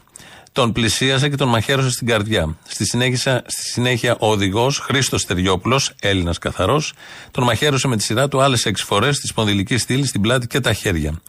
[0.53, 2.57] Τον πλησίασε και τον μαχαίρωσε στην καρδιά.
[2.67, 6.93] Στη συνέχεια, στη συνέχεια ο οδηγός Χρήστος Τεριόπουλο, Έλληνας καθαρός,
[7.31, 10.59] τον μαχαίρωσε με τη σειρά του άλλες έξι φορές στη σπονδυλική στήλη, στην πλάτη και
[10.59, 11.21] τα χέρια.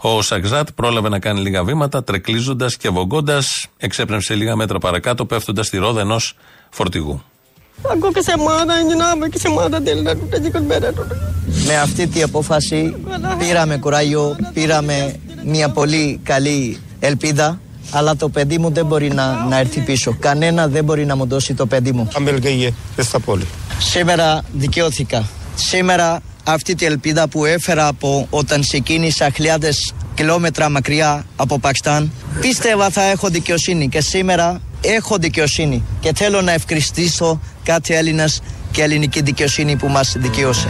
[0.00, 3.42] Ο Σαξάτ πρόλαβε να κάνει λίγα βήματα, τρεκλίζοντας και βογκώντα,
[3.76, 6.34] εξέπνευσε λίγα μέτρα παρακάτω, πέφτοντας στη ρόδα ενός
[6.70, 7.22] φορτηγού.
[7.92, 11.02] Aku kesempatan je nama kesempatan dia nak tak jikut beda tu.
[11.66, 12.94] Με αυτή την απόφαση
[13.38, 17.60] πήραμε κουράγιο, πήραμε μια πολύ καλή ελπίδα
[17.90, 20.16] αλλά το παιδί μου δεν μπορεί να, να έρθει πίσω.
[20.20, 22.08] Κανένα δεν μπορεί να μου δώσει το παιδί μου.
[22.16, 23.46] Αμπελκαγίε, δεν στα πόλη.
[23.78, 25.28] Σήμερα δικαιώθηκα.
[25.54, 32.90] Σήμερα αυτή την ελπίδα που έφερα από όταν ξεκίνησα χιλιάδες κιλόμετρα μακριά από Πακιστάν πίστευα
[32.90, 39.22] θα έχω δικαιοσύνη και σήμερα έχω δικαιοσύνη και θέλω να ευχαριστήσω κάτι Έλληνας και ελληνική
[39.22, 40.68] δικαιοσύνη που μας δικαιώσε.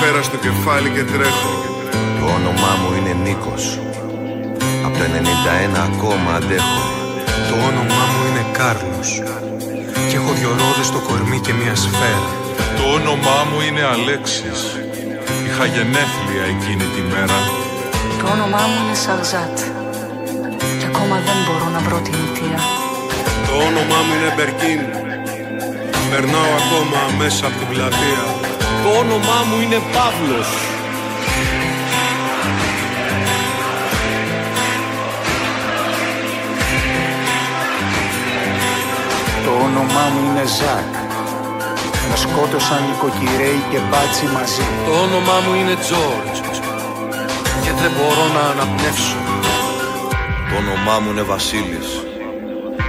[0.00, 1.52] Έχω μια σφαίρα στο κεφάλι και τρέχω.
[2.18, 3.64] Το όνομά μου είναι Νίκος.
[4.86, 6.82] Από το 91 ακόμα αντέχω.
[7.48, 9.10] Το όνομά μου είναι Κάρλος.
[10.08, 12.30] Και έχω δυο ρόδες στο κορμί και μια σφαίρα.
[12.78, 14.60] Το όνομά μου είναι Αλέξης.
[15.46, 17.38] Είχα γενέθλια εκείνη τη μέρα.
[18.20, 19.56] Το όνομά μου είναι Σαρζάτ.
[20.78, 22.60] Και ακόμα δεν μπορώ να βρω την αιτία.
[23.46, 24.80] Το όνομά μου είναι Μπερκίν.
[26.10, 28.37] Περνάω ακόμα μέσα από την πλατεία.
[28.88, 30.48] Το όνομά μου είναι Παύλος.
[39.44, 40.92] Το όνομά μου είναι Ζακ.
[42.10, 44.66] Με σκότωσαν νοικοκυρέοι και μπάτσι μαζί.
[44.86, 46.38] Το όνομά μου είναι Τζόρτζ.
[47.62, 49.16] Και δεν μπορώ να αναπνεύσω.
[50.48, 52.07] Το όνομά μου είναι Βασίλης.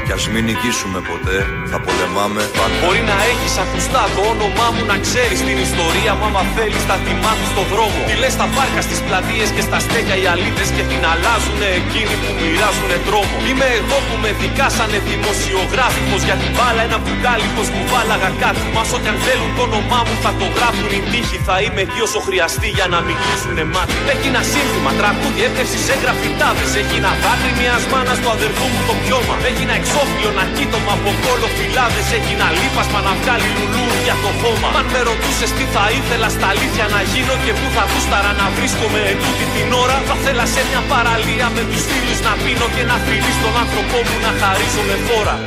[0.09, 1.37] Κι ας μην νικήσουμε ποτέ,
[1.71, 2.41] θα πολεμάμε.
[2.59, 2.77] Πάντα.
[2.83, 6.97] Μπορεί να έχεις ακουστά το όνομά μου να ξέρεις την ιστορία μου άμα θέλεις θα
[7.05, 7.99] τη μάθεις στο δρόμο.
[8.09, 12.15] Τι λες στα πάρκα, στις πλατείες και στα στέκια οι αλήτες και την αλλάζουνε εκείνοι
[12.21, 13.35] που μοιράζουνε τρόμο.
[13.49, 18.63] Είμαι εγώ που με δικάσανε δημοσιογράφικος για την μπάλα ένα μπουκάλι πως μου βάλαγα κάτι
[18.75, 21.37] Μα όσο κι αν θέλουν το όνομά μου θα το γράφουν οι τύχοι.
[21.47, 23.93] Θα είμαι εκεί όσο χρειαστεί για να μην κλείσουνε μάτι.
[24.13, 29.35] Έγινα σύνθημα, τραγούδι, έπτευση σε γραφιτάδες Έγινα δάκρυ μιας μάνας του αδερφού μου το πιώμα.
[29.49, 32.07] Έγινα εξώφυλλο να κοίτωμα από κόλλο φυλάδες.
[32.17, 34.67] Έγινα λίπασμα να βγάλει λουλούδια το χώμα.
[34.79, 38.47] Αν με ρωτούσες τι θα ήθελα στα αλήθεια να γίνω Και πού θα γούσταρα να
[38.55, 42.83] βρίσκομαι ετούτη την ώρα Θα θέλα σε μια παραλία με τους φίλους να πίνω Και
[42.89, 45.37] να φιλείς τον άνθρωπό μου να χαρίζω με φόρα.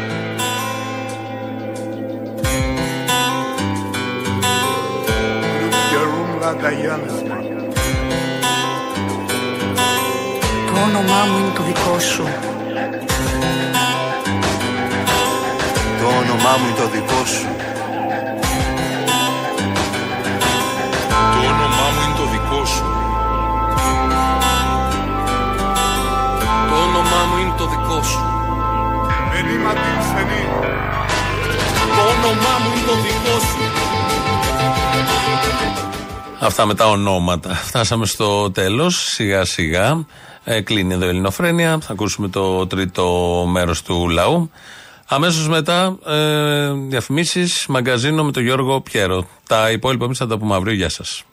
[10.69, 12.52] Το όνομά μου είναι το δικό σου.
[16.23, 17.47] Όνομά μου είναι το δικό σου.
[21.33, 22.85] Το όνομά μου είναι το δικό σου.
[26.71, 28.21] Το όνομά μου είναι το δικό σου
[31.97, 33.57] Το όνομά μου είναι το δικό σου
[36.41, 37.55] Αυτά με τα ονόματα.
[37.55, 40.05] Φτάσαμε στο τέλος, σιγά σιγά.
[40.45, 41.79] Ε, κλείνει εδώ η Ελληνοφρένεια.
[41.81, 43.05] Θα ακούσουμε το τρίτο
[43.51, 44.51] μέρος του λαού.
[45.15, 49.27] Αμέσως μετά, ε, διαφημίσεις, μαγκαζίνο με τον Γιώργο Πιέρο.
[49.47, 50.75] Τα υπόλοιπα εμείς θα τα πούμε αύριο.
[50.75, 51.25] Γεια σας.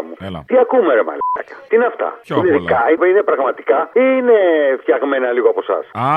[0.00, 0.14] Έλα, Αποστολάρα μου.
[0.28, 0.40] Έλα.
[0.50, 1.54] Τι ακούμε, ρε μαλάκα.
[1.68, 4.36] Τι είναι αυτά; Ποιο είναι απ' όλα; δικά, είναι πραγματικά ή είναι
[4.80, 6.08] φτιαγμένα λίγο από εσάς; Α,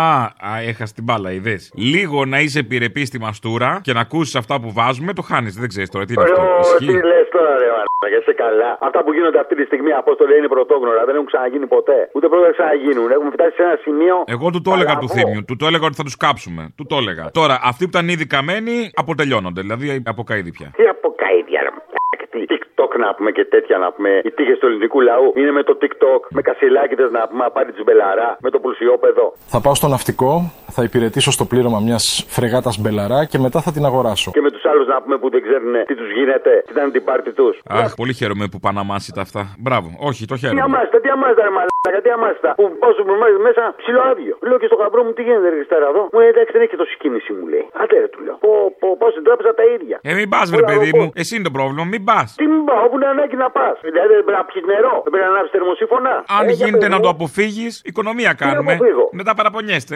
[0.49, 1.61] α έχασε την μπάλα, είδες.
[1.75, 5.53] Λίγο να είσαι επιρρεπής στη μαστούρα και να ακούσεις αυτά που βάζουμε, το χάνεις.
[5.63, 6.41] Δεν ξέρεις τώρα τι είναι αυτό.
[6.41, 6.85] Ω, Ισχύει.
[6.85, 8.69] Τι λες τώρα, ρε μαλάκα, είσαι καλά.
[8.87, 11.01] Αυτά που γίνονται αυτή τη στιγμή, Απόστολε, είναι πρωτόγνωρα.
[11.05, 12.09] Δεν έχουν ξαναγίνει ποτέ.
[12.15, 13.11] Ούτε πρώτα θα ξαναγίνουν.
[13.11, 14.15] Έχουμε φτάσει σε ένα σημείο.
[14.35, 15.13] Εγώ του το έλεγα του Παλαβό.
[15.27, 15.45] θύμιου.
[15.45, 16.73] Του το έλεγα ότι θα τους κάψουμε.
[16.77, 17.23] Του το έλεγα.
[17.31, 19.61] Τώρα, αυτοί που ήταν ήδη καμένοι αποτελειώνονται.
[19.61, 20.69] Δηλαδή από καηδί πια.
[20.77, 22.25] Τι από καίδια, ρε μαλάκα.
[22.33, 22.39] Τι
[22.83, 24.21] TikTok να πούμε και τέτοια να πούμε.
[24.23, 26.21] Οι τύχες του ελληνικού λαού είναι με το TikTok.
[26.29, 28.37] Με κασιλάκιδε να πούμε απάντη τη μπελαρά.
[28.41, 29.33] Με το πλουσιόπεδο.
[29.47, 33.83] Θα πάω στο ναυτικό, θα υπηρετήσω στο πλήρωμα μιας φρεγάτας μπελαρά και μετά θα την
[33.89, 34.31] αγοράσω.
[34.31, 36.51] Και με τους άλλους να πούμε που δεν ξέρουν τι τους γίνεται.
[36.65, 37.53] Τι ήταν την πάρτη τους.
[37.81, 38.79] Αχ, πολύ χαίρομαι που πάνε
[39.17, 39.41] τα αυτά.
[39.63, 39.87] Μπράβο.
[40.09, 40.61] Όχι, το Τι χαίρομαι.
[40.61, 42.49] αμάστα, τι αμάστα, ρε μαλάκα, τι αμάστα.
[42.59, 44.33] Που πόσο μου μέσα, μέσα ψηλό άδειο.
[44.49, 46.75] Λέω και στο γαμπρό μου τι γίνεται, ρε Χριστάρα εδώ; Μου λέει εντάξει δεν έχει
[46.81, 47.65] τόση κίνηση, μου λέει.
[47.81, 48.35] Άντε ρε του λέω.
[48.45, 48.51] Πω,
[48.81, 49.97] πω, πω στην τράπεζα τα ίδια.
[50.09, 51.07] Ε, μην πας, ρε Όλα παιδί εγώ μου.
[51.21, 52.27] Εσύ είναι το πρόβλημα, μην πας.
[52.39, 53.75] Τι μην πάω, όπου είναι ανάγκη να πας.
[53.87, 56.13] Δηλαδή δεν πρέπει να πιεις νερό, δεν πρέπει να ανάψεις θερμοσύφωνα.
[56.37, 57.03] Αν Ε, για γίνεται πες να μου.
[57.05, 58.73] το αποφύγεις, οικονομία κάνουμε.
[58.73, 59.05] αποφύγω.
[59.19, 59.95] Μετά παραπονιέστε.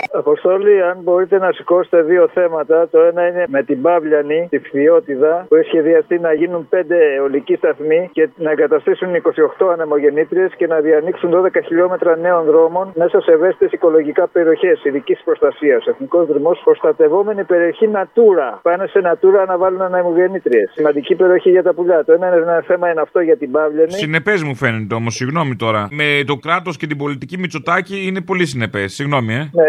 [0.13, 2.87] Αποστόλη, αν μπορείτε να σηκώσετε δύο θέματα.
[2.89, 7.55] Το ένα είναι με την Παύλιανη, τη Φθιώτιδα, που έχει σχεδιαστεί να γίνουν πέντε αιωλικοί
[7.55, 9.09] σταθμοί και να εγκαταστήσουν
[9.59, 15.21] 28 ανεμογεννήτριες και να διανοίξουν 12 χιλιόμετρα νέων δρόμων μέσα σε ευαίσθητες οικολογικά περιοχές ειδικής
[15.23, 15.85] προστασίας.
[15.85, 18.59] Εθνικός Δρυμός, προστατευόμενη περιοχή Natura.
[18.61, 20.71] Πάνε σε Natura να βάλουν ανεμογεννήτριες.
[20.73, 22.03] Σημαντική περιοχή για τα πουλιά.
[22.05, 23.91] Το ένα, είναι ένα θέμα είναι αυτό για την Παύλιανη.
[23.91, 25.87] Συνεπές μου φαίνεται όμως, συγγνώμη τώρα.
[25.91, 28.93] Με το κράτος και την πολιτική Μητσοτάκη είναι πολύ συνεπές.
[28.93, 29.37] Συγγνώμη, ε.
[29.37, 29.63] Ναι,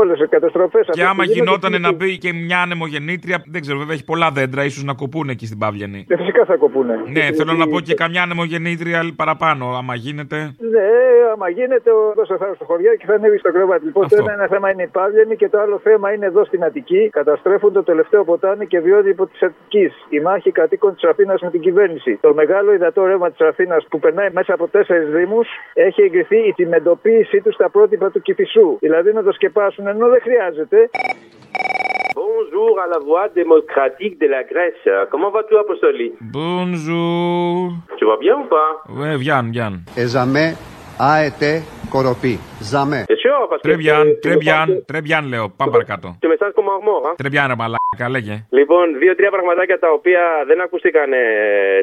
[0.00, 4.04] όλες οι καταστροφές Και άμα γινόταν να μπει και μια ανεμογεννήτρια, δεν ξέρω, βέβαια έχει
[4.04, 6.04] πολλά δέντρα, ίσως να κοπούν εκεί στην Παύλιανη.
[6.08, 6.94] Ε, φυσικά θα κοπούνε.
[7.16, 10.36] Ναι, θέλω να πω και καμιά ανεμογεννήτρια παραπάνω, άμα γίνεται.
[10.58, 10.88] Ναι,
[11.32, 13.84] άμα γίνεται, δώσε θάρρο στο χωριό και θα ανέβει στο κρεβάτι.
[13.84, 14.32] Λοιπόν, το Αυτό.
[14.32, 17.08] ένα θέμα είναι η Παύλιανη και το άλλο θέμα είναι εδώ στην Αττική.
[17.12, 19.92] Καταστρέφουν το τελευταίο ποτάμι και βιώδη υπό της Αττικής.
[20.08, 22.18] Η μάχη κατοίκων της Αθήνας με την κυβέρνηση.
[22.20, 26.52] Το μεγάλο υδατό ρεύμα της Αθήνας που περνάει μέσα από τέσσερις Δήμους έχει εγκριθεί η
[26.52, 28.76] τιμεντοποίησή του στα πρότυπα του Κυφισού.
[28.80, 30.89] Δηλαδή να το σκεπάσουν ενώ δεν χρειάζεται.
[32.15, 34.85] Bonjour à la voix démocratique de la Grèce.
[35.11, 36.07] Comment vas-tu, Apostoli
[36.37, 37.73] Bonjour.
[37.97, 38.69] Tu vas bien ou pas
[39.11, 39.83] Ε, Βιάν, Βιάν.
[39.95, 40.57] Εζαμέ,
[40.97, 42.39] άετε, κοροπή.
[42.59, 43.03] Ζαμέ.
[43.07, 45.49] T'es sûr Parce que Τρεμπιάν, tu me τρεμπιάν, sens- τρεμπιάν λέω.
[45.57, 46.17] Πάμε παρακάτω.
[46.21, 47.55] Tu me sens comme un mort, hein Τρεμπιάν, ρε
[47.94, 48.36] μαλάκα, λέγε.
[48.50, 51.18] Λοιπόν, δύο-τρία πραγματάκια τα οποία δεν ακούστηκαν ε,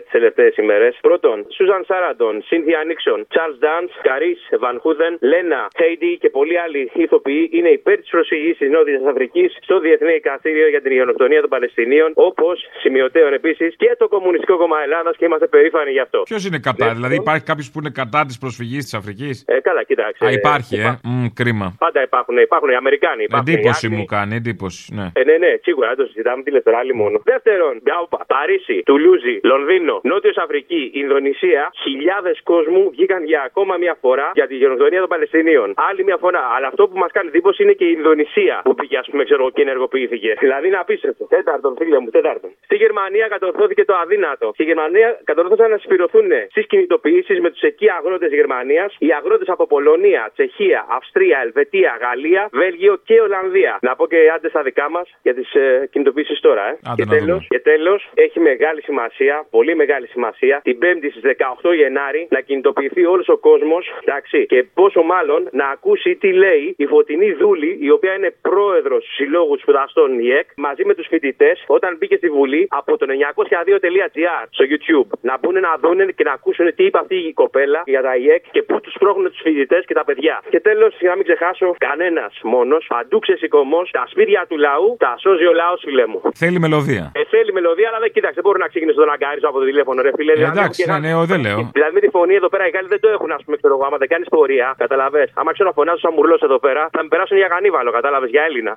[0.01, 0.97] τις τελευταίες ημέρες.
[1.01, 6.91] Πρώτον, Σούζαν Σάραντον, Σίνθια Νίξον, Τσάρλ Ντάν, Καρίς, Βαν Χούδεν, Λένα, Χέιντι και πολλοί άλλοι
[6.93, 11.49] ηθοποιοί είναι υπέρ της προσφυγής της Νότιας Αφρικής στο Διεθνή Δικαστήριο για την Γενοκτονία των
[11.49, 16.19] Παλαιστινίων, όπως σημειωτέων επίσης και το Κομμουνιστικό Κόμμα Ελλάδας και είμαστε περήφανοι γι' αυτό.
[16.21, 19.83] Ποιος είναι κατά, δηλαδή υπάρχει κάποιος που είναι κατά της προσφυγής της Αφρικής; Ε, καλά,
[19.83, 20.25] κοίταξε.
[20.25, 20.99] Α, υπάρχει, ε.
[21.03, 21.75] Μμ, κρίμα.
[21.79, 23.23] Πάντα υπάρχουν, υπάρχουν οι Αμερικάνοι.
[23.23, 23.99] Υπάρχουν οι Εντύπωση Άγγλοι.
[23.99, 25.07] μου κάνει, εντύπωση, ναι.
[25.13, 27.15] Ε, ναι, ναι, σίγουρα δεν το συζητάμε, τι λε τώρα, άλλη μόνο.
[27.23, 34.27] Δεύτερον, Γκάουπα, Παρίσι, Τουλούζι, Λονδίνο, Νότιος Αφρική, Ινδονησία, χιλιάδες κόσμου βγήκαν για ακόμα μια φορά
[34.33, 35.73] για τη γενοκτονία των Παλαιστινίων.
[35.89, 36.43] Άλλη μια φορά.
[36.55, 39.49] Αλλά αυτό που μας κάνει εντύπωση είναι και η Ινδονησία που πήγε, ας πούμε, ξέρω,
[39.49, 40.31] και ενεργοποιήθηκε.
[40.39, 41.23] Δηλαδή είναι απίστευτο.
[41.25, 42.49] Τέταρτον, φίλε μου, τέταρτον.
[42.63, 44.51] Στη Γερμανία κατορθώθηκε το αδύνατο.
[44.53, 49.67] Στη Γερμανία κατορθώσαν να συσπηρωθούν στις κινητοποιήσεις με τους εκεί αγρότες Γερμανίας, οι αγρότες από
[49.67, 53.77] Πολωνία, Τσεχία, Αυστρία, Ελβετία, Γαλλία, Βέλγιο και Ολλανδία.
[53.81, 56.77] Να πω και άντε στα δικά μας για τις ε, κινητοποιήσει τώρα, ε.
[56.89, 57.45] Άντε και να τέλος, δούμε.
[57.53, 61.23] και τέλος, έχει μεγάλη σημασία, πολύ μεγάλη σημασία, την 5η στις
[61.61, 66.63] 18 Γενάρη να κινητοποιηθεί όλος ο κόσμος, εντάξει, και πόσο μάλλον να ακούσει τι λέει
[66.77, 71.63] η Φωτεινή Δούλη, η οποία είναι πρόεδρος του Συλλόγους Σπουδαστών ΙΕΚ, μαζί με τους φοιτητές,
[71.67, 75.09] όταν μπήκε στη Βουλή από το 902.gr στο YouTube.
[75.21, 78.43] Να μπουν να δουν και να ακούσουν τι είπε αυτή η κοπέλα για τα ΙΕΚ
[78.51, 80.41] και πού τους πρόχνουν τους φοιτητές και τα παιδιά.
[80.49, 85.15] Και τέλος, για να μην ξεχάσω, κανένας μόνος, παντού ξεσηκωμός, τα σπίτια του λαού, τα
[85.21, 86.19] σώζει ο λαός, φίλε μου.
[86.41, 87.05] Θέλει μελωδία.
[87.19, 89.97] Ε, θέλει μελωδία, αλλά δεν κοίταξε, δεν μπορώ να ξεκινήσω τον αγκάριζο από το τηλέφωνο,
[90.07, 90.31] ρε φίλε.
[90.31, 91.59] Ε, Δηλαδή, εντάξει, έχω και ναι, ένα- ναι, δεν λέω.
[91.77, 93.83] Δηλαδή με τη φωνή εδώ πέρα οι Γάλλοι δεν το έχουν, ας πούμε, ξέρω εγώ.
[93.87, 95.23] Άμα δεν κάνεις πορεία, καταλαβέ.
[95.39, 98.43] Άμα ξέρω να φωνάζω σαν μουρλό εδώ πέρα, θα με περάσουν για γανίβαλο, κατάλαβες για
[98.47, 98.73] Έλληνα.